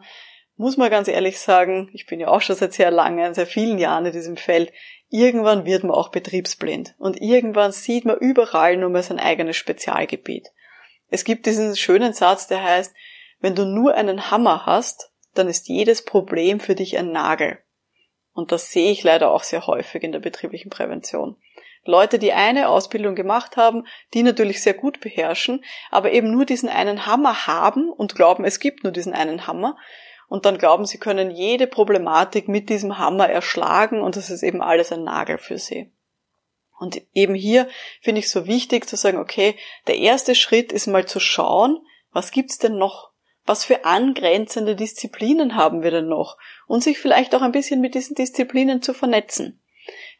muss 0.56 0.76
man 0.76 0.90
ganz 0.90 1.08
ehrlich 1.08 1.38
sagen, 1.38 1.88
ich 1.94 2.06
bin 2.06 2.20
ja 2.20 2.28
auch 2.28 2.42
schon 2.42 2.56
seit 2.56 2.74
sehr 2.74 2.90
lange, 2.90 3.32
sehr 3.34 3.46
vielen 3.46 3.78
Jahren 3.78 4.06
in 4.06 4.12
diesem 4.12 4.36
Feld, 4.36 4.72
irgendwann 5.08 5.64
wird 5.64 5.84
man 5.84 5.92
auch 5.92 6.10
betriebsblind 6.10 6.94
und 6.98 7.20
irgendwann 7.20 7.72
sieht 7.72 8.04
man 8.04 8.18
überall 8.18 8.76
nur 8.76 8.90
mehr 8.90 9.02
sein 9.02 9.18
eigenes 9.18 9.56
Spezialgebiet. 9.56 10.48
Es 11.08 11.24
gibt 11.24 11.46
diesen 11.46 11.76
schönen 11.76 12.12
Satz, 12.12 12.46
der 12.46 12.62
heißt, 12.62 12.94
wenn 13.40 13.54
du 13.54 13.64
nur 13.64 13.94
einen 13.94 14.30
Hammer 14.30 14.66
hast, 14.66 15.10
dann 15.34 15.48
ist 15.48 15.68
jedes 15.68 16.04
Problem 16.04 16.60
für 16.60 16.74
dich 16.74 16.98
ein 16.98 17.12
Nagel. 17.12 17.58
Und 18.40 18.52
das 18.52 18.72
sehe 18.72 18.90
ich 18.90 19.02
leider 19.02 19.32
auch 19.32 19.42
sehr 19.42 19.66
häufig 19.66 20.02
in 20.02 20.12
der 20.12 20.18
betrieblichen 20.18 20.70
Prävention. 20.70 21.36
Leute, 21.84 22.18
die 22.18 22.32
eine 22.32 22.70
Ausbildung 22.70 23.14
gemacht 23.14 23.58
haben, 23.58 23.86
die 24.14 24.22
natürlich 24.22 24.62
sehr 24.62 24.72
gut 24.72 24.98
beherrschen, 25.00 25.62
aber 25.90 26.12
eben 26.12 26.30
nur 26.30 26.46
diesen 26.46 26.70
einen 26.70 27.04
Hammer 27.04 27.46
haben 27.46 27.90
und 27.92 28.14
glauben, 28.14 28.46
es 28.46 28.58
gibt 28.58 28.82
nur 28.82 28.94
diesen 28.94 29.12
einen 29.12 29.46
Hammer 29.46 29.76
und 30.26 30.46
dann 30.46 30.56
glauben, 30.56 30.86
sie 30.86 30.96
können 30.96 31.30
jede 31.30 31.66
Problematik 31.66 32.48
mit 32.48 32.70
diesem 32.70 32.96
Hammer 32.96 33.28
erschlagen 33.28 34.00
und 34.00 34.16
das 34.16 34.30
ist 34.30 34.42
eben 34.42 34.62
alles 34.62 34.90
ein 34.90 35.04
Nagel 35.04 35.36
für 35.36 35.58
sie. 35.58 35.92
Und 36.78 37.02
eben 37.12 37.34
hier 37.34 37.68
finde 38.00 38.20
ich 38.20 38.30
so 38.30 38.46
wichtig 38.46 38.88
zu 38.88 38.96
sagen, 38.96 39.18
okay, 39.18 39.54
der 39.86 39.98
erste 39.98 40.34
Schritt 40.34 40.72
ist 40.72 40.86
mal 40.86 41.04
zu 41.04 41.20
schauen, 41.20 41.76
was 42.10 42.30
gibt's 42.30 42.56
denn 42.56 42.78
noch? 42.78 43.09
Was 43.46 43.64
für 43.64 43.84
angrenzende 43.84 44.76
Disziplinen 44.76 45.56
haben 45.56 45.82
wir 45.82 45.90
denn 45.90 46.08
noch? 46.08 46.36
Und 46.66 46.82
sich 46.82 46.98
vielleicht 46.98 47.34
auch 47.34 47.42
ein 47.42 47.52
bisschen 47.52 47.80
mit 47.80 47.94
diesen 47.94 48.14
Disziplinen 48.14 48.82
zu 48.82 48.94
vernetzen 48.94 49.60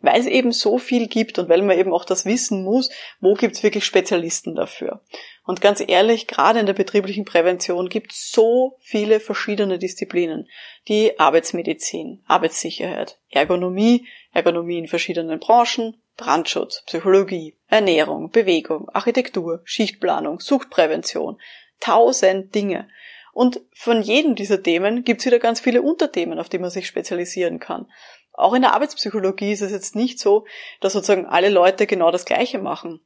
weil 0.01 0.19
es 0.19 0.27
eben 0.27 0.53
so 0.53 0.79
viel 0.79 1.09
gibt 1.09 1.39
und 1.39 1.49
weil 1.49 1.63
man 1.63 1.79
eben 1.79 1.93
auch 1.93 2.05
das 2.05 2.25
wissen 2.25 2.65
muss, 2.65 2.91
wo 3.21 3.35
gibt 3.35 3.57
es 3.57 3.63
wirklich 3.63 3.85
Spezialisten 3.85 4.55
dafür. 4.55 5.03
Und 5.45 5.61
ganz 5.61 5.83
ehrlich, 5.87 6.27
gerade 6.27 6.61
in 6.61 6.67
der 6.67 6.73
betrieblichen 6.73 7.25
Prävention 7.25 7.89
gibt 7.89 8.13
es 8.13 8.31
so 8.31 8.77
viele 8.81 9.21
verschiedene 9.21 9.79
Disziplinen. 9.79 10.49
Die 10.89 11.19
Arbeitsmedizin, 11.19 12.23
Arbeitssicherheit, 12.27 13.19
Ergonomie, 13.31 14.07
Ergonomie 14.33 14.79
in 14.79 14.89
verschiedenen 14.89 15.39
Branchen, 15.39 16.01
Brandschutz, 16.17 16.83
Psychologie, 16.87 17.57
Ernährung, 17.69 18.31
Bewegung, 18.31 18.89
Architektur, 18.91 19.61
Schichtplanung, 19.65 20.41
Suchtprävention. 20.41 21.41
Tausend 21.81 22.55
Dinge. 22.55 22.89
Und 23.33 23.61
von 23.73 24.03
jedem 24.03 24.35
dieser 24.35 24.63
Themen 24.63 25.05
gibt 25.05 25.21
es 25.21 25.27
wieder 25.27 25.39
ganz 25.39 25.61
viele 25.61 25.83
Unterthemen, 25.83 26.39
auf 26.39 26.49
die 26.49 26.59
man 26.59 26.71
sich 26.71 26.87
spezialisieren 26.87 27.59
kann. 27.59 27.87
Auch 28.33 28.55
in 28.55 28.63
der 28.63 28.75
Arbeitspsychologie 28.75 29.53
ist 29.53 29.63
es 29.63 29.73
jetzt 29.73 29.97
nicht 29.97 30.19
so, 30.19 30.47
dass 30.81 30.93
sozusagen 30.93 31.27
alle 31.27 31.49
Leute 31.49 31.87
genau 31.87 32.11
das 32.11 32.25
Gleiche 32.25 32.59
machen 32.59 33.01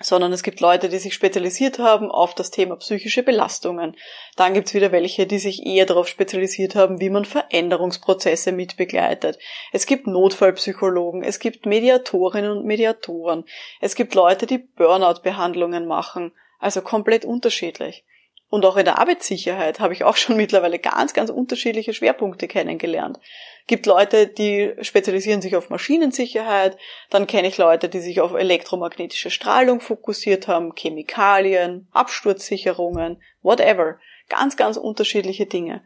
sondern 0.00 0.32
es 0.32 0.42
gibt 0.42 0.60
Leute, 0.60 0.88
die 0.88 0.98
sich 0.98 1.14
spezialisiert 1.14 1.78
haben 1.78 2.10
auf 2.10 2.34
das 2.34 2.50
Thema 2.50 2.76
psychische 2.76 3.22
Belastungen. 3.22 3.96
Dann 4.36 4.54
gibt 4.54 4.68
es 4.68 4.74
wieder 4.74 4.92
welche, 4.92 5.26
die 5.26 5.38
sich 5.38 5.66
eher 5.66 5.86
darauf 5.86 6.08
spezialisiert 6.08 6.74
haben, 6.74 7.00
wie 7.00 7.10
man 7.10 7.24
Veränderungsprozesse 7.24 8.52
mitbegleitet. 8.52 9.38
Es 9.72 9.86
gibt 9.86 10.06
Notfallpsychologen, 10.06 11.22
es 11.22 11.40
gibt 11.40 11.66
Mediatorinnen 11.66 12.58
und 12.58 12.64
Mediatoren, 12.64 13.44
es 13.80 13.94
gibt 13.94 14.14
Leute, 14.14 14.46
die 14.46 14.58
Burnout-Behandlungen 14.58 15.86
machen, 15.86 16.32
also 16.58 16.82
komplett 16.82 17.24
unterschiedlich. 17.24 18.04
Und 18.50 18.64
auch 18.64 18.76
in 18.76 18.86
der 18.86 18.98
Arbeitssicherheit 18.98 19.78
habe 19.78 19.92
ich 19.92 20.04
auch 20.04 20.16
schon 20.16 20.36
mittlerweile 20.38 20.78
ganz, 20.78 21.12
ganz 21.12 21.30
unterschiedliche 21.30 21.92
Schwerpunkte 21.92 22.48
kennengelernt. 22.48 23.18
Gibt 23.66 23.84
Leute, 23.84 24.26
die 24.26 24.72
spezialisieren 24.80 25.42
sich 25.42 25.54
auf 25.54 25.68
Maschinensicherheit, 25.68 26.78
dann 27.10 27.26
kenne 27.26 27.48
ich 27.48 27.58
Leute, 27.58 27.90
die 27.90 28.00
sich 28.00 28.20
auf 28.20 28.32
elektromagnetische 28.32 29.30
Strahlung 29.30 29.80
fokussiert 29.80 30.48
haben, 30.48 30.72
Chemikalien, 30.74 31.88
Absturzsicherungen, 31.92 33.22
whatever. 33.42 33.98
Ganz, 34.30 34.58
ganz 34.58 34.76
unterschiedliche 34.76 35.46
Dinge. 35.46 35.82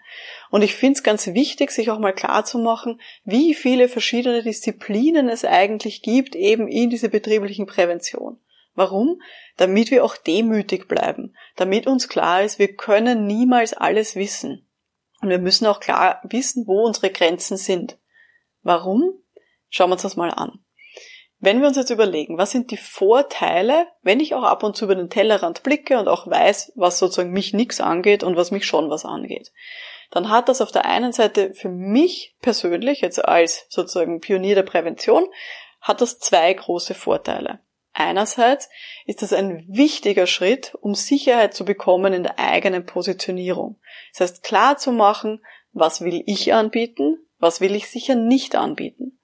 Und 0.50 0.62
ich 0.62 0.74
finde 0.74 0.96
es 0.96 1.04
ganz 1.04 1.28
wichtig, 1.28 1.70
sich 1.70 1.90
auch 1.90 2.00
mal 2.00 2.12
klar 2.12 2.44
zu 2.44 2.58
machen, 2.58 3.00
wie 3.24 3.54
viele 3.54 3.88
verschiedene 3.88 4.42
Disziplinen 4.42 5.28
es 5.28 5.44
eigentlich 5.44 6.02
gibt, 6.02 6.34
eben 6.34 6.66
in 6.66 6.90
dieser 6.90 7.06
betrieblichen 7.06 7.66
Prävention. 7.66 8.40
Warum? 8.74 9.20
Damit 9.56 9.90
wir 9.90 10.04
auch 10.04 10.16
demütig 10.16 10.88
bleiben, 10.88 11.36
damit 11.56 11.86
uns 11.86 12.08
klar 12.08 12.42
ist, 12.42 12.58
wir 12.58 12.74
können 12.74 13.26
niemals 13.26 13.74
alles 13.74 14.16
wissen. 14.16 14.68
Und 15.20 15.28
wir 15.28 15.38
müssen 15.38 15.66
auch 15.66 15.78
klar 15.78 16.20
wissen, 16.24 16.66
wo 16.66 16.84
unsere 16.84 17.10
Grenzen 17.10 17.56
sind. 17.56 17.98
Warum? 18.62 19.12
Schauen 19.68 19.90
wir 19.90 19.94
uns 19.94 20.02
das 20.02 20.16
mal 20.16 20.30
an. 20.30 20.64
Wenn 21.38 21.60
wir 21.60 21.66
uns 21.66 21.76
jetzt 21.76 21.90
überlegen, 21.90 22.38
was 22.38 22.52
sind 22.52 22.70
die 22.70 22.76
Vorteile, 22.76 23.88
wenn 24.02 24.20
ich 24.20 24.34
auch 24.34 24.44
ab 24.44 24.62
und 24.62 24.76
zu 24.76 24.84
über 24.84 24.94
den 24.94 25.10
Tellerrand 25.10 25.64
blicke 25.64 25.98
und 25.98 26.06
auch 26.06 26.28
weiß, 26.28 26.72
was 26.76 27.00
sozusagen 27.00 27.32
mich 27.32 27.52
nichts 27.52 27.80
angeht 27.80 28.22
und 28.22 28.36
was 28.36 28.52
mich 28.52 28.64
schon 28.64 28.90
was 28.90 29.04
angeht, 29.04 29.52
dann 30.12 30.30
hat 30.30 30.48
das 30.48 30.60
auf 30.60 30.70
der 30.70 30.84
einen 30.84 31.12
Seite 31.12 31.52
für 31.52 31.68
mich 31.68 32.36
persönlich, 32.42 33.00
jetzt 33.00 33.24
als 33.24 33.66
sozusagen 33.70 34.20
Pionier 34.20 34.54
der 34.54 34.62
Prävention, 34.62 35.26
hat 35.80 36.00
das 36.00 36.20
zwei 36.20 36.52
große 36.52 36.94
Vorteile. 36.94 37.58
Einerseits 37.94 38.70
ist 39.06 39.22
das 39.22 39.32
ein 39.32 39.64
wichtiger 39.68 40.26
Schritt, 40.26 40.74
um 40.80 40.94
Sicherheit 40.94 41.54
zu 41.54 41.64
bekommen 41.64 42.12
in 42.12 42.22
der 42.22 42.38
eigenen 42.38 42.86
Positionierung. 42.86 43.76
Das 44.12 44.20
heißt, 44.20 44.42
klar 44.42 44.78
zu 44.78 44.92
machen, 44.92 45.44
was 45.72 46.00
will 46.00 46.22
ich 46.26 46.54
anbieten, 46.54 47.18
was 47.38 47.60
will 47.60 47.74
ich 47.74 47.88
sicher 47.88 48.14
nicht 48.14 48.56
anbieten. 48.56 49.18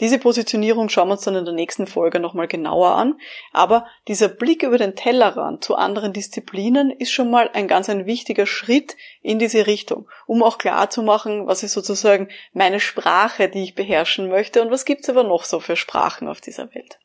Diese 0.00 0.18
Positionierung 0.18 0.88
schauen 0.88 1.08
wir 1.08 1.12
uns 1.12 1.22
dann 1.22 1.36
in 1.36 1.44
der 1.44 1.54
nächsten 1.54 1.86
Folge 1.86 2.18
nochmal 2.18 2.48
genauer 2.48 2.96
an, 2.96 3.20
aber 3.52 3.86
dieser 4.08 4.28
Blick 4.28 4.64
über 4.64 4.78
den 4.78 4.96
Tellerrand 4.96 5.62
zu 5.62 5.76
anderen 5.76 6.12
Disziplinen 6.12 6.90
ist 6.90 7.12
schon 7.12 7.30
mal 7.30 7.50
ein 7.52 7.68
ganz 7.68 7.88
ein 7.88 8.06
wichtiger 8.06 8.46
Schritt 8.46 8.96
in 9.20 9.38
diese 9.38 9.66
Richtung, 9.66 10.08
um 10.26 10.42
auch 10.42 10.58
klar 10.58 10.90
zu 10.90 11.02
machen, 11.02 11.46
was 11.46 11.62
ist 11.62 11.74
sozusagen 11.74 12.28
meine 12.52 12.80
Sprache, 12.80 13.48
die 13.48 13.62
ich 13.62 13.74
beherrschen 13.76 14.28
möchte 14.28 14.62
und 14.62 14.72
was 14.72 14.84
gibt's 14.84 15.08
aber 15.08 15.22
noch 15.22 15.44
so 15.44 15.60
für 15.60 15.76
Sprachen 15.76 16.26
auf 16.26 16.40
dieser 16.40 16.74
Welt. 16.74 16.98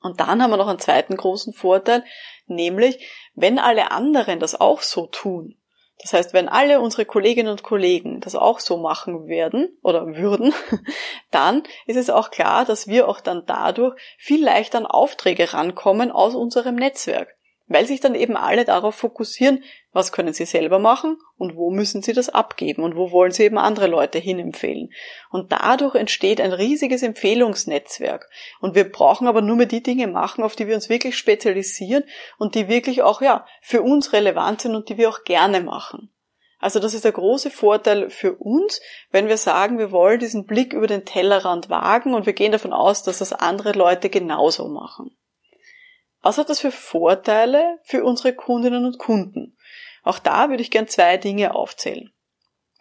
Und 0.00 0.20
dann 0.20 0.42
haben 0.42 0.50
wir 0.50 0.56
noch 0.56 0.68
einen 0.68 0.78
zweiten 0.78 1.16
großen 1.16 1.52
Vorteil, 1.52 2.04
nämlich 2.46 3.04
wenn 3.34 3.58
alle 3.58 3.90
anderen 3.90 4.38
das 4.40 4.58
auch 4.58 4.82
so 4.82 5.06
tun, 5.06 5.58
das 6.00 6.12
heißt, 6.12 6.32
wenn 6.32 6.48
alle 6.48 6.80
unsere 6.80 7.04
Kolleginnen 7.04 7.50
und 7.50 7.64
Kollegen 7.64 8.20
das 8.20 8.36
auch 8.36 8.60
so 8.60 8.76
machen 8.76 9.26
werden 9.26 9.76
oder 9.82 10.14
würden, 10.16 10.54
dann 11.30 11.64
ist 11.86 11.96
es 11.96 12.08
auch 12.08 12.30
klar, 12.30 12.64
dass 12.64 12.86
wir 12.86 13.08
auch 13.08 13.20
dann 13.20 13.44
dadurch 13.46 14.00
viel 14.16 14.44
leichter 14.44 14.78
an 14.78 14.86
Aufträge 14.86 15.52
rankommen 15.52 16.12
aus 16.12 16.34
unserem 16.34 16.76
Netzwerk 16.76 17.36
weil 17.68 17.86
sich 17.86 18.00
dann 18.00 18.14
eben 18.14 18.36
alle 18.36 18.64
darauf 18.64 18.94
fokussieren, 18.94 19.62
was 19.92 20.12
können 20.12 20.32
sie 20.32 20.46
selber 20.46 20.78
machen 20.78 21.18
und 21.36 21.56
wo 21.56 21.70
müssen 21.70 22.02
sie 22.02 22.12
das 22.12 22.28
abgeben 22.28 22.82
und 22.82 22.96
wo 22.96 23.10
wollen 23.10 23.32
sie 23.32 23.44
eben 23.44 23.58
andere 23.58 23.86
Leute 23.86 24.18
hinempfehlen. 24.18 24.90
Und 25.30 25.52
dadurch 25.52 25.94
entsteht 25.94 26.40
ein 26.40 26.52
riesiges 26.52 27.02
Empfehlungsnetzwerk. 27.02 28.28
Und 28.60 28.74
wir 28.74 28.90
brauchen 28.90 29.28
aber 29.28 29.42
nur 29.42 29.56
mehr 29.56 29.66
die 29.66 29.82
Dinge 29.82 30.06
machen, 30.06 30.42
auf 30.42 30.56
die 30.56 30.66
wir 30.66 30.74
uns 30.74 30.88
wirklich 30.88 31.16
spezialisieren 31.16 32.04
und 32.38 32.54
die 32.54 32.68
wirklich 32.68 33.02
auch, 33.02 33.20
ja, 33.22 33.46
für 33.60 33.82
uns 33.82 34.12
relevant 34.12 34.62
sind 34.62 34.74
und 34.74 34.88
die 34.88 34.96
wir 34.96 35.08
auch 35.08 35.24
gerne 35.24 35.60
machen. 35.60 36.10
Also 36.60 36.80
das 36.80 36.92
ist 36.92 37.04
der 37.04 37.12
große 37.12 37.50
Vorteil 37.50 38.10
für 38.10 38.34
uns, 38.34 38.80
wenn 39.10 39.28
wir 39.28 39.36
sagen, 39.36 39.78
wir 39.78 39.92
wollen 39.92 40.18
diesen 40.18 40.44
Blick 40.44 40.72
über 40.72 40.88
den 40.88 41.04
Tellerrand 41.04 41.70
wagen 41.70 42.14
und 42.14 42.26
wir 42.26 42.32
gehen 42.32 42.50
davon 42.50 42.72
aus, 42.72 43.04
dass 43.04 43.18
das 43.18 43.32
andere 43.32 43.72
Leute 43.72 44.10
genauso 44.10 44.68
machen. 44.68 45.16
Was 46.28 46.36
hat 46.36 46.50
das 46.50 46.60
für 46.60 46.72
Vorteile 46.72 47.78
für 47.84 48.04
unsere 48.04 48.34
Kundinnen 48.34 48.84
und 48.84 48.98
Kunden? 48.98 49.56
Auch 50.02 50.18
da 50.18 50.50
würde 50.50 50.60
ich 50.60 50.70
gern 50.70 50.86
zwei 50.86 51.16
Dinge 51.16 51.54
aufzählen. 51.54 52.12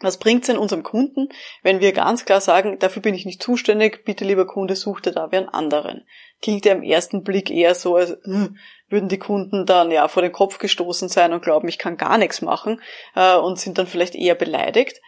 Was 0.02 0.18
bringt 0.18 0.42
es 0.42 0.48
denn 0.48 0.58
unserem 0.58 0.84
Kunden, 0.84 1.30
wenn 1.64 1.80
wir 1.80 1.94
ganz 1.94 2.26
klar 2.26 2.42
sagen, 2.42 2.78
dafür 2.80 3.02
bin 3.02 3.16
ich 3.16 3.26
nicht 3.26 3.42
zuständig, 3.42 4.04
bitte 4.04 4.26
lieber 4.26 4.46
Kunde, 4.46 4.76
such 4.76 5.00
dir 5.00 5.14
da 5.14 5.32
wie 5.32 5.38
einen 5.38 5.48
anderen? 5.48 6.06
Klingt 6.42 6.66
ja 6.66 6.74
im 6.74 6.84
ersten 6.84 7.24
Blick 7.24 7.50
eher 7.50 7.74
so, 7.74 7.96
als 7.96 8.12
äh, 8.12 8.50
würden 8.90 9.08
die 9.08 9.18
Kunden 9.18 9.66
dann 9.66 9.92
ja 9.92 10.10
vor 10.10 10.24
den 10.24 10.34
Kopf 10.34 10.58
gestoßen 10.58 11.08
sein 11.08 11.32
und 11.32 11.42
glauben, 11.42 11.70
ich 11.70 11.78
kann 11.78 11.96
gar 11.96 12.18
nichts 12.18 12.42
machen 12.42 12.82
äh, 13.16 13.38
und 13.38 13.58
sind 13.58 13.78
dann 13.78 13.88
vielleicht 13.88 14.16
eher 14.16 14.36
beleidigt. 14.36 15.00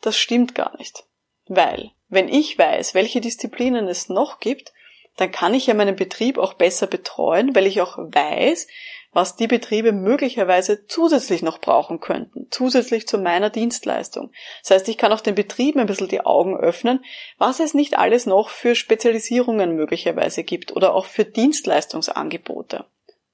Das 0.00 0.16
stimmt 0.16 0.56
gar 0.56 0.76
nicht. 0.78 1.04
Weil, 1.46 1.92
wenn 2.08 2.28
ich 2.28 2.58
weiß, 2.58 2.94
welche 2.94 3.20
Disziplinen 3.20 3.86
es 3.86 4.08
noch 4.08 4.40
gibt, 4.40 4.72
dann 5.16 5.30
kann 5.30 5.54
ich 5.54 5.66
ja 5.66 5.74
meinen 5.74 5.96
Betrieb 5.96 6.38
auch 6.38 6.54
besser 6.54 6.86
betreuen, 6.86 7.54
weil 7.54 7.66
ich 7.66 7.80
auch 7.80 7.98
weiß, 7.98 8.66
was 9.14 9.36
die 9.36 9.46
Betriebe 9.46 9.92
möglicherweise 9.92 10.86
zusätzlich 10.86 11.40
noch 11.42 11.58
brauchen 11.58 12.00
könnten, 12.00 12.48
zusätzlich 12.50 13.06
zu 13.06 13.16
meiner 13.16 13.48
Dienstleistung. 13.48 14.32
Das 14.62 14.72
heißt, 14.72 14.88
ich 14.88 14.98
kann 14.98 15.12
auch 15.12 15.20
den 15.20 15.36
Betrieben 15.36 15.78
ein 15.78 15.86
bisschen 15.86 16.08
die 16.08 16.26
Augen 16.26 16.56
öffnen, 16.56 17.04
was 17.38 17.60
es 17.60 17.74
nicht 17.74 17.96
alles 17.96 18.26
noch 18.26 18.48
für 18.48 18.74
Spezialisierungen 18.74 19.76
möglicherweise 19.76 20.42
gibt 20.42 20.74
oder 20.74 20.94
auch 20.94 21.06
für 21.06 21.24
Dienstleistungsangebote. 21.24 22.86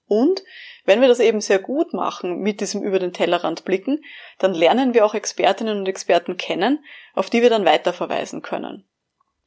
Und 0.07 0.43
wenn 0.85 1.01
wir 1.01 1.09
das 1.09 1.21
eben 1.21 1.41
sehr 1.41 1.61
gut 1.61 1.95
machen 1.95 2.41
mit 2.41 2.61
diesem 2.61 2.83
über 2.83 2.99
den 2.99 3.13
Tellerrand 3.13 3.65
blicken, 3.65 4.03
dann 4.39 4.55
lernen 4.55 4.93
wir 4.93 5.07
auch 5.07 5.15
Expertinnen 5.15 5.79
und 5.79 5.89
Experten 5.89 6.37
kennen, 6.37 6.85
auf 7.15 7.31
die 7.31 7.43
wir 7.43 7.51
dann 7.51 7.65
weiterverweisen 7.65 8.43
können. 8.43 8.90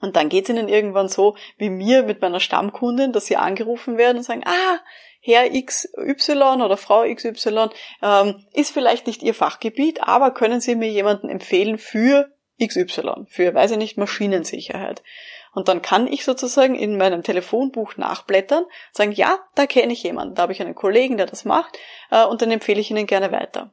Und 0.03 0.17
dann 0.17 0.27
geht's 0.27 0.49
ihnen 0.49 0.67
irgendwann 0.67 1.07
so 1.07 1.37
wie 1.57 1.69
mir 1.69 2.03
mit 2.03 2.21
meiner 2.21 2.41
Stammkundin, 2.41 3.13
dass 3.13 3.25
sie 3.25 3.37
angerufen 3.37 3.97
werden 3.97 4.17
und 4.17 4.23
sagen, 4.23 4.43
ah, 4.45 4.79
Herr 5.21 5.49
XY 5.49 6.61
oder 6.61 6.75
Frau 6.75 7.05
XY 7.05 7.69
ähm, 8.01 8.45
ist 8.51 8.73
vielleicht 8.73 9.07
nicht 9.07 9.23
Ihr 9.23 9.33
Fachgebiet, 9.33 10.03
aber 10.03 10.31
können 10.31 10.59
Sie 10.59 10.75
mir 10.75 10.89
jemanden 10.89 11.29
empfehlen 11.29 11.77
für 11.77 12.33
XY, 12.61 13.27
für, 13.27 13.53
weiß 13.53 13.71
ich 13.71 13.77
nicht, 13.77 13.97
Maschinensicherheit. 13.97 15.03
Und 15.53 15.69
dann 15.69 15.81
kann 15.81 16.07
ich 16.07 16.25
sozusagen 16.25 16.75
in 16.75 16.97
meinem 16.97 17.23
Telefonbuch 17.23 17.95
nachblättern, 17.95 18.65
sagen, 18.91 19.13
ja, 19.13 19.39
da 19.55 19.67
kenne 19.67 19.93
ich 19.93 20.03
jemanden, 20.03 20.35
da 20.35 20.41
habe 20.41 20.51
ich 20.51 20.61
einen 20.61 20.75
Kollegen, 20.75 21.15
der 21.15 21.27
das 21.27 21.45
macht, 21.45 21.79
äh, 22.11 22.25
und 22.25 22.41
dann 22.41 22.51
empfehle 22.51 22.81
ich 22.81 22.91
Ihnen 22.91 23.07
gerne 23.07 23.31
weiter. 23.31 23.71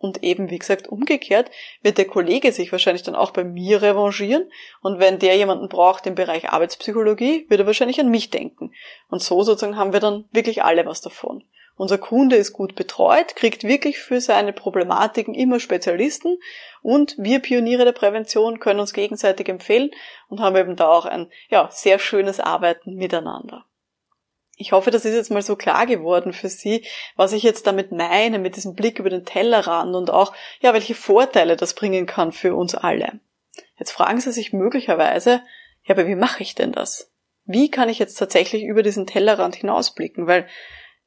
Und 0.00 0.22
eben, 0.22 0.48
wie 0.48 0.58
gesagt, 0.58 0.88
umgekehrt 0.88 1.50
wird 1.82 1.98
der 1.98 2.06
Kollege 2.06 2.52
sich 2.52 2.72
wahrscheinlich 2.72 3.02
dann 3.02 3.14
auch 3.14 3.32
bei 3.32 3.44
mir 3.44 3.82
revanchieren. 3.82 4.50
Und 4.80 4.98
wenn 4.98 5.18
der 5.18 5.36
jemanden 5.36 5.68
braucht 5.68 6.06
im 6.06 6.14
Bereich 6.14 6.48
Arbeitspsychologie, 6.48 7.44
wird 7.50 7.60
er 7.60 7.66
wahrscheinlich 7.66 8.00
an 8.00 8.08
mich 8.08 8.30
denken. 8.30 8.72
Und 9.10 9.22
so 9.22 9.42
sozusagen 9.42 9.76
haben 9.76 9.92
wir 9.92 10.00
dann 10.00 10.24
wirklich 10.32 10.64
alle 10.64 10.86
was 10.86 11.02
davon. 11.02 11.44
Unser 11.76 11.98
Kunde 11.98 12.36
ist 12.36 12.54
gut 12.54 12.74
betreut, 12.74 13.36
kriegt 13.36 13.64
wirklich 13.64 13.98
für 13.98 14.22
seine 14.22 14.54
Problematiken 14.54 15.34
immer 15.34 15.60
Spezialisten 15.60 16.38
und 16.82 17.14
wir 17.18 17.40
Pioniere 17.40 17.84
der 17.84 17.92
Prävention 17.92 18.58
können 18.58 18.80
uns 18.80 18.92
gegenseitig 18.92 19.48
empfehlen 19.48 19.90
und 20.28 20.40
haben 20.40 20.56
eben 20.56 20.76
da 20.76 20.88
auch 20.88 21.04
ein 21.04 21.30
ja, 21.48 21.68
sehr 21.70 21.98
schönes 21.98 22.40
Arbeiten 22.40 22.94
miteinander. 22.96 23.64
Ich 24.60 24.72
hoffe, 24.72 24.90
das 24.90 25.06
ist 25.06 25.14
jetzt 25.14 25.30
mal 25.30 25.40
so 25.40 25.56
klar 25.56 25.86
geworden 25.86 26.34
für 26.34 26.50
Sie, 26.50 26.84
was 27.16 27.32
ich 27.32 27.42
jetzt 27.42 27.66
damit 27.66 27.92
meine, 27.92 28.38
mit 28.38 28.56
diesem 28.56 28.74
Blick 28.74 28.98
über 28.98 29.08
den 29.08 29.24
Tellerrand 29.24 29.94
und 29.96 30.10
auch, 30.10 30.34
ja, 30.60 30.74
welche 30.74 30.94
Vorteile 30.94 31.56
das 31.56 31.72
bringen 31.72 32.04
kann 32.04 32.30
für 32.30 32.54
uns 32.54 32.74
alle. 32.74 33.20
Jetzt 33.78 33.92
fragen 33.92 34.20
Sie 34.20 34.32
sich 34.32 34.52
möglicherweise, 34.52 35.40
ja, 35.84 35.94
aber 35.94 36.06
wie 36.06 36.14
mache 36.14 36.42
ich 36.42 36.54
denn 36.54 36.72
das? 36.72 37.10
Wie 37.46 37.70
kann 37.70 37.88
ich 37.88 37.98
jetzt 37.98 38.16
tatsächlich 38.16 38.64
über 38.64 38.82
diesen 38.82 39.06
Tellerrand 39.06 39.56
hinausblicken? 39.56 40.26
Weil 40.26 40.46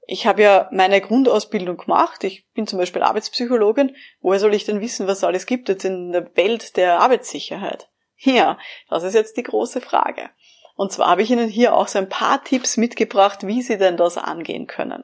ich 0.07 0.25
habe 0.25 0.41
ja 0.41 0.67
meine 0.71 0.99
Grundausbildung 0.99 1.77
gemacht. 1.77 2.23
Ich 2.23 2.49
bin 2.53 2.65
zum 2.65 2.79
Beispiel 2.79 3.03
Arbeitspsychologin. 3.03 3.95
Woher 4.19 4.39
soll 4.39 4.55
ich 4.55 4.65
denn 4.65 4.81
wissen, 4.81 5.05
was 5.05 5.23
alles 5.23 5.45
gibt 5.45 5.69
jetzt 5.69 5.85
in 5.85 6.11
der 6.11 6.35
Welt 6.35 6.75
der 6.75 7.01
Arbeitssicherheit? 7.01 7.87
Ja, 8.17 8.57
das 8.89 9.03
ist 9.03 9.13
jetzt 9.13 9.37
die 9.37 9.43
große 9.43 9.79
Frage. 9.79 10.31
Und 10.75 10.91
zwar 10.91 11.09
habe 11.09 11.21
ich 11.21 11.31
Ihnen 11.31 11.49
hier 11.49 11.75
auch 11.75 11.87
so 11.87 11.99
ein 11.99 12.09
paar 12.09 12.43
Tipps 12.43 12.77
mitgebracht, 12.77 13.45
wie 13.45 13.61
Sie 13.61 13.77
denn 13.77 13.97
das 13.97 14.17
angehen 14.17 14.65
können. 14.67 15.03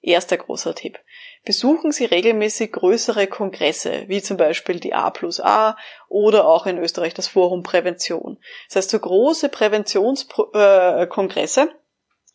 Erster 0.00 0.36
großer 0.36 0.74
Tipp. 0.74 0.98
Besuchen 1.44 1.92
Sie 1.92 2.04
regelmäßig 2.04 2.72
größere 2.72 3.26
Kongresse, 3.26 4.04
wie 4.06 4.22
zum 4.22 4.36
Beispiel 4.36 4.80
die 4.80 4.94
A 4.94 5.10
plus 5.10 5.40
A 5.40 5.76
oder 6.08 6.46
auch 6.46 6.66
in 6.66 6.78
Österreich 6.78 7.14
das 7.14 7.28
Forum 7.28 7.62
Prävention. 7.62 8.38
Das 8.68 8.76
heißt, 8.76 8.90
so 8.90 8.98
große 8.98 9.48
Präventionskongresse, 9.48 11.70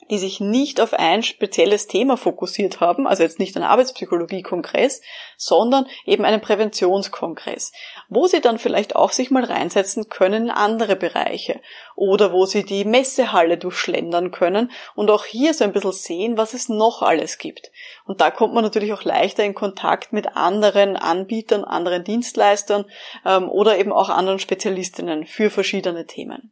die 0.09 0.17
sich 0.17 0.39
nicht 0.39 0.81
auf 0.81 0.93
ein 0.93 1.23
spezielles 1.23 1.87
Thema 1.87 2.17
fokussiert 2.17 2.79
haben, 2.79 3.07
also 3.07 3.23
jetzt 3.23 3.39
nicht 3.39 3.55
einen 3.55 3.65
Arbeitspsychologie-Kongress, 3.65 5.01
sondern 5.37 5.85
eben 6.05 6.25
einen 6.25 6.41
Präventionskongress, 6.41 7.71
wo 8.09 8.27
sie 8.27 8.41
dann 8.41 8.59
vielleicht 8.59 8.95
auch 8.95 9.11
sich 9.11 9.31
mal 9.31 9.43
reinsetzen 9.43 10.09
können 10.09 10.45
in 10.45 10.51
andere 10.51 10.95
Bereiche 10.95 11.61
oder 11.95 12.33
wo 12.33 12.45
sie 12.45 12.63
die 12.63 12.85
Messehalle 12.85 13.57
durchschlendern 13.57 14.31
können 14.31 14.71
und 14.95 15.11
auch 15.11 15.25
hier 15.25 15.53
so 15.53 15.63
ein 15.63 15.73
bisschen 15.73 15.91
sehen, 15.91 16.37
was 16.37 16.53
es 16.53 16.69
noch 16.69 17.01
alles 17.01 17.37
gibt. 17.37 17.71
Und 18.05 18.21
da 18.21 18.31
kommt 18.31 18.53
man 18.53 18.63
natürlich 18.63 18.93
auch 18.93 19.03
leichter 19.03 19.43
in 19.43 19.53
Kontakt 19.53 20.13
mit 20.13 20.35
anderen 20.35 20.97
Anbietern, 20.97 21.63
anderen 21.63 22.03
Dienstleistern 22.03 22.85
ähm, 23.25 23.49
oder 23.49 23.77
eben 23.77 23.91
auch 23.91 24.09
anderen 24.09 24.39
Spezialistinnen 24.39 25.25
für 25.25 25.49
verschiedene 25.49 26.05
Themen. 26.05 26.51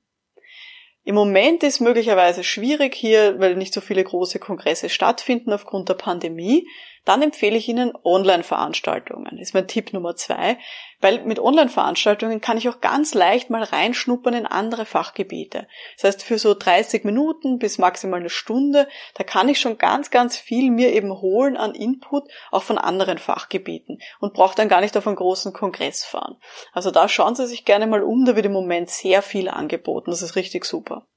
Im 1.08 1.16
Moment 1.16 1.64
ist 1.64 1.80
möglicherweise 1.80 2.44
schwierig 2.44 2.94
hier, 2.94 3.40
weil 3.40 3.56
nicht 3.56 3.74
so 3.74 3.80
viele 3.80 4.04
große 4.04 4.40
Kongresse 4.40 4.90
stattfinden 4.90 5.54
aufgrund 5.54 5.88
der 5.88 5.94
Pandemie. 5.94 6.68
Dann 7.08 7.22
empfehle 7.22 7.56
ich 7.56 7.70
Ihnen 7.70 7.94
Online-Veranstaltungen. 8.04 9.38
Ist 9.38 9.54
mein 9.54 9.70
Tipp 9.70 9.94
Nummer 9.94 10.18
zwei, 10.18 10.58
weil 11.00 11.24
mit 11.24 11.40
Online-Veranstaltungen 11.40 12.42
kann 12.42 12.58
ich 12.58 12.68
auch 12.68 12.82
ganz 12.82 13.14
leicht 13.14 13.50
mal 13.50 13.64
reinschnuppern 13.64 14.34
in 14.34 14.46
andere 14.46 14.84
Fachgebiete. 14.84 15.70
Das 15.96 16.04
heißt, 16.04 16.24
für 16.24 16.38
so 16.38 16.54
30 16.54 17.06
Minuten 17.06 17.60
bis 17.60 17.78
maximal 17.78 18.20
eine 18.20 18.30
Stunde, 18.30 18.89
da 19.13 19.24
kann 19.24 19.48
ich 19.48 19.62
schon 19.62 19.78
ganz, 19.78 20.12
ganz 20.12 20.36
viel 20.36 20.70
mir 20.70 20.91
eben 20.91 21.22
holen 21.22 21.56
an 21.56 21.76
Input, 21.76 22.30
auch 22.52 22.63
von 22.63 22.78
anderen 22.78 23.20
Fachgebieten 23.20 24.00
und 24.20 24.34
brauche 24.34 24.58
dann 24.58 24.67
gar 24.67 24.82
nicht 24.82 24.98
auf 24.98 25.08
einen 25.08 25.15
großen 25.15 25.54
Kongress 25.54 26.04
fahren. 26.04 26.36
Also 26.74 26.91
da 26.91 27.08
schauen 27.08 27.36
Sie 27.36 27.48
sich 27.48 27.63
gerne 27.63 27.88
mal 27.88 28.04
um, 28.04 28.26
da 28.26 28.36
wird 28.36 28.48
im 28.48 28.52
Moment 28.52 28.89
sehr 28.89 29.22
viel 29.22 29.48
angeboten. 29.48 30.12
Das 30.12 30.22
ist 30.22 30.36
richtig 30.36 30.65
super. 30.65 31.08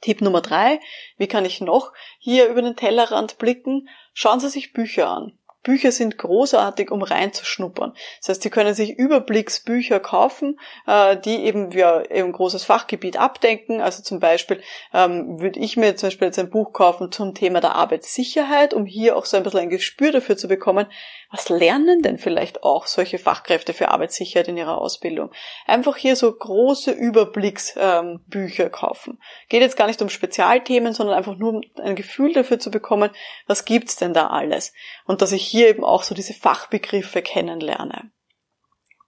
Tipp 0.00 0.20
Nummer 0.22 0.40
drei, 0.40 0.80
wie 1.16 1.26
kann 1.26 1.44
ich 1.44 1.60
noch 1.60 1.92
hier 2.18 2.48
über 2.48 2.62
den 2.62 2.76
Tellerrand 2.76 3.38
blicken? 3.38 3.88
Schauen 4.14 4.40
Sie 4.40 4.48
sich 4.48 4.72
Bücher 4.72 5.08
an. 5.08 5.38
Bücher 5.62 5.92
sind 5.92 6.16
großartig, 6.16 6.90
um 6.90 7.02
reinzuschnuppern. 7.02 7.92
Das 8.20 8.30
heißt, 8.30 8.42
Sie 8.42 8.50
können 8.50 8.74
sich 8.74 8.98
Überblicksbücher 8.98 10.00
kaufen, 10.00 10.58
äh, 10.86 11.16
die 11.18 11.44
eben 11.44 11.70
ja 11.72 12.02
ein 12.10 12.32
großes 12.32 12.64
Fachgebiet 12.64 13.18
abdenken. 13.18 13.80
Also 13.80 14.02
zum 14.02 14.20
Beispiel 14.20 14.62
ähm, 14.94 15.40
würde 15.40 15.60
ich 15.60 15.76
mir 15.76 15.96
zum 15.96 16.08
Beispiel 16.08 16.28
jetzt 16.28 16.38
ein 16.38 16.50
Buch 16.50 16.72
kaufen 16.72 17.12
zum 17.12 17.34
Thema 17.34 17.60
der 17.60 17.74
Arbeitssicherheit, 17.74 18.72
um 18.72 18.86
hier 18.86 19.16
auch 19.16 19.26
so 19.26 19.36
ein 19.36 19.42
bisschen 19.42 19.60
ein 19.60 19.70
Gespür 19.70 20.12
dafür 20.12 20.36
zu 20.36 20.48
bekommen, 20.48 20.86
was 21.30 21.48
lernen 21.48 22.02
denn 22.02 22.18
vielleicht 22.18 22.64
auch 22.64 22.86
solche 22.86 23.18
Fachkräfte 23.18 23.72
für 23.72 23.90
Arbeitssicherheit 23.90 24.48
in 24.48 24.56
ihrer 24.56 24.78
Ausbildung? 24.78 25.30
Einfach 25.64 25.96
hier 25.96 26.16
so 26.16 26.32
große 26.32 26.90
Überblicksbücher 26.90 28.64
ähm, 28.64 28.72
kaufen. 28.72 29.20
Geht 29.48 29.60
jetzt 29.62 29.76
gar 29.76 29.86
nicht 29.86 30.02
um 30.02 30.08
Spezialthemen, 30.08 30.92
sondern 30.92 31.16
einfach 31.16 31.36
nur 31.36 31.54
um 31.54 31.62
ein 31.80 31.94
Gefühl 31.94 32.32
dafür 32.32 32.58
zu 32.58 32.72
bekommen, 32.72 33.10
was 33.46 33.64
gibt's 33.64 33.94
denn 33.96 34.12
da 34.12 34.28
alles? 34.28 34.72
Und 35.04 35.22
dass 35.22 35.30
ich 35.30 35.49
hier 35.50 35.68
eben 35.68 35.84
auch 35.84 36.02
so 36.02 36.14
diese 36.14 36.34
Fachbegriffe 36.34 37.22
kennenlerne. 37.22 38.10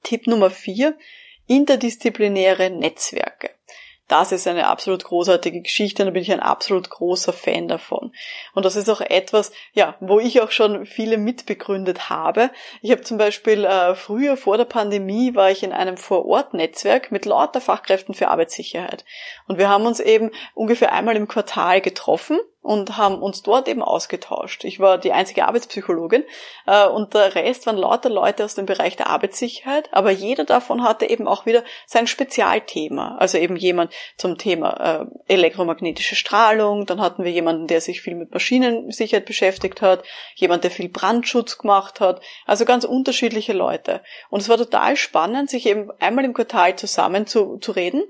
Tipp 0.03 0.27
Nummer 0.27 0.51
vier, 0.51 0.99
interdisziplinäre 1.47 2.71
Netzwerke. 2.71 3.51
Das 4.09 4.33
ist 4.33 4.47
eine 4.47 4.67
absolut 4.67 5.05
großartige 5.05 5.63
Geschichte 5.63 6.03
und 6.03 6.09
da 6.09 6.13
bin 6.13 6.23
ich 6.23 6.33
ein 6.33 6.41
absolut 6.41 6.91
großer 6.91 7.33
Fan 7.33 7.67
davon. 7.69 8.13
Und 8.53 8.65
das 8.67 8.77
ist 8.77 8.91
auch 8.91 9.01
etwas, 9.01 9.53
ja, 9.73 9.97
wo 10.01 10.19
ich 10.21 10.43
auch 10.43 10.51
schon 10.51 10.85
viele 10.85 11.17
mitbegründet 11.17 12.11
habe. 12.11 12.51
Ich 12.83 12.91
habe 12.91 13.01
zum 13.03 13.17
Beispiel 13.17 13.65
äh, 13.65 13.95
früher 13.95 14.37
vor 14.37 14.59
der 14.59 14.67
Pandemie 14.67 15.35
war 15.35 15.51
ich 15.51 15.63
in 15.63 15.73
einem 15.73 15.97
Vorortnetzwerk 15.97 17.11
mit 17.11 17.25
lauter 17.25 17.61
Fachkräften 17.61 18.15
für 18.15 18.29
Arbeitssicherheit. 18.29 19.07
Und 19.47 19.59
wir 19.59 19.71
haben 19.71 19.87
uns 19.87 20.01
eben 20.01 20.31
ungefähr 20.55 20.93
einmal 20.93 21.17
im 21.17 21.29
Quartal 21.29 21.81
getroffen 21.81 22.39
und 22.63 22.97
haben 22.97 23.21
uns 23.21 23.43
dort 23.43 23.69
eben 23.69 23.83
ausgetauscht. 23.83 24.65
Ich 24.65 24.79
war 24.79 24.97
die 24.97 25.13
einzige 25.13 25.47
Arbeitspsychologin 25.47 26.25
äh, 26.67 26.87
und 26.87 27.13
der 27.13 27.35
Rest 27.35 27.67
waren 27.67 27.77
lauter 27.77 28.09
Leute 28.09 28.45
aus 28.45 28.55
dem 28.55 28.67
Bereich 28.67 28.97
der 28.97 29.09
Arbeitssicherheit, 29.09 29.93
aber 29.93 30.11
jeder 30.13 30.45
davon 30.45 30.85
hatte 30.85 31.07
eben 31.07 31.27
auch 31.27 31.45
wieder 31.45 31.65
sein 31.87 32.07
Spezialthema. 32.07 33.17
Also 33.19 33.39
eben 33.39 33.57
jemand 33.57 33.93
zum 34.17 34.39
Thema 34.39 35.03
äh, 35.03 35.33
elektromagnetische 35.33 36.15
Strahlung, 36.15 36.87
dann 36.87 37.01
hatten 37.01 37.25
wir 37.25 37.33
jemanden, 37.33 37.67
der 37.67 37.81
sich 37.81 38.01
viel 38.01 38.15
mit 38.15 38.33
Maschinensicherheit 38.33 39.27
beschäftigt 39.27 39.83
hat, 39.83 40.05
jemand, 40.37 40.63
der 40.63 40.71
viel 40.71 40.89
Brandschutz 40.89 41.59
gemacht 41.59 42.01
hat, 42.01 42.23
also 42.47 42.65
ganz 42.65 42.85
unterschiedliche 42.85 43.53
Leute. 43.53 44.03
Und 44.31 44.41
es 44.41 44.49
war 44.49 44.57
total 44.57 44.97
spannend, 44.97 45.51
sich 45.51 45.67
eben 45.67 45.91
einmal 45.99 46.25
im 46.25 46.33
Quartal 46.33 46.77
zusammen 46.77 47.27
zu, 47.27 47.59
zu 47.59 47.73
reden 47.73 48.05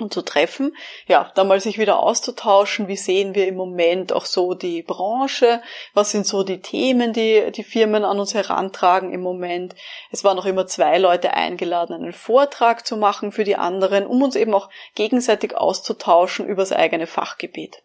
und 0.00 0.12
zu 0.12 0.22
treffen, 0.22 0.76
ja, 1.06 1.30
da 1.34 1.44
mal 1.44 1.60
sich 1.60 1.78
wieder 1.78 2.00
auszutauschen, 2.00 2.88
wie 2.88 2.96
sehen 2.96 3.34
wir 3.34 3.46
im 3.46 3.56
Moment 3.56 4.12
auch 4.12 4.24
so 4.24 4.54
die 4.54 4.82
Branche, 4.82 5.60
was 5.94 6.10
sind 6.10 6.26
so 6.26 6.42
die 6.42 6.60
Themen, 6.60 7.12
die 7.12 7.50
die 7.52 7.64
Firmen 7.64 8.04
an 8.04 8.18
uns 8.18 8.34
herantragen 8.34 9.12
im 9.12 9.20
Moment. 9.20 9.74
Es 10.10 10.24
waren 10.24 10.36
noch 10.36 10.46
immer 10.46 10.66
zwei 10.66 10.98
Leute 10.98 11.34
eingeladen, 11.34 11.94
einen 11.94 12.12
Vortrag 12.12 12.86
zu 12.86 12.96
machen 12.96 13.32
für 13.32 13.44
die 13.44 13.56
anderen, 13.56 14.06
um 14.06 14.22
uns 14.22 14.36
eben 14.36 14.54
auch 14.54 14.68
gegenseitig 14.94 15.56
auszutauschen 15.56 16.46
über 16.46 16.62
das 16.62 16.72
eigene 16.72 17.06
Fachgebiet. 17.06 17.82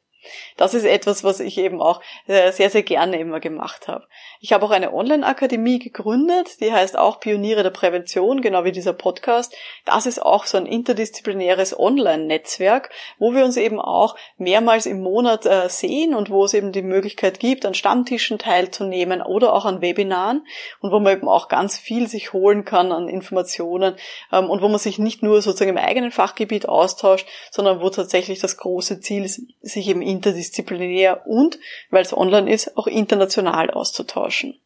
Das 0.58 0.74
ist 0.74 0.86
etwas, 0.86 1.24
was 1.24 1.40
ich 1.40 1.58
eben 1.58 1.82
auch 1.82 2.02
äh, 2.28 2.52
sehr, 2.52 2.70
sehr 2.70 2.84
gerne 2.84 3.20
immer 3.20 3.40
gemacht 3.40 3.88
habe. 3.88 4.08
Ich 4.40 4.54
habe 4.54 4.66
auch 4.66 4.72
eine 4.72 4.94
Online-Akademie 4.94 5.80
gegründet, 5.80 6.60
die 6.60 6.72
heißt 6.72 6.98
auch 6.98 7.20
Pioniere 7.20 7.64
der 7.64 7.70
Prävention, 7.70 8.42
genau 8.42 8.64
wie 8.66 8.72
dieser 8.72 8.94
Podcast. 8.94 9.56
Das 9.86 10.06
ist 10.06 10.22
auch 10.22 10.46
so 10.46 10.58
ein 10.58 10.66
interdisziplinäres 10.66 11.78
Online-Netzwerk, 11.78 12.90
wo 13.20 13.34
wir 13.34 13.46
uns 13.46 13.58
eben 13.58 13.80
auch 13.80 14.16
mehrmals 14.38 14.86
im 14.86 15.02
Monat 15.02 15.46
äh, 15.46 15.70
sehen 15.70 16.14
und 16.14 16.30
wo 16.30 16.46
es 16.46 16.54
eben 16.54 16.72
die 16.72 16.82
Möglichkeit 16.82 17.40
gibt, 17.40 17.66
an 17.66 17.74
Stammtischen 17.74 18.38
teilzunehmen 18.38 19.22
oder 19.22 19.54
auch 19.54 19.66
an 19.66 19.82
Webinaren 19.82 20.46
und 20.82 20.92
wo 20.92 21.00
man 21.00 21.18
eben 21.18 21.28
auch 21.28 21.48
ganz 21.48 21.78
viel 21.78 22.08
sich 22.08 22.34
holen 22.34 22.66
kann 22.66 22.92
an 22.92 23.08
Informationen 23.08 23.96
ähm, 24.32 24.50
und 24.50 24.62
wo 24.62 24.68
man 24.68 24.80
sich 24.80 25.00
nicht 25.00 25.24
nur 25.24 25.42
sozusagen 25.42 25.72
im 25.72 25.78
eigenen 25.78 26.12
Fachgebiet 26.12 26.68
austauscht, 26.68 27.28
sondern 27.52 27.82
wo 27.82 27.90
tatsächlich 27.90 28.40
das 28.40 28.58
große 28.58 29.00
Ziel 29.00 29.26
ist, 29.26 29.42
sich 29.62 29.88
eben 29.88 30.02
interdisziplinär 30.14 31.28
und, 31.28 31.60
weil 31.90 32.04
es 32.04 32.16
online 32.16 32.52
ist, 32.52 32.78
auch 32.78 32.88
international 32.88 33.70
auszutauschen. 33.70 34.60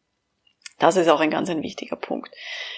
Das 0.78 0.96
ist 0.96 1.08
auch 1.08 1.18
ein 1.18 1.30
ganz 1.30 1.50
ein 1.50 1.62
wichtiger 1.62 1.96
Punkt. 1.96 2.30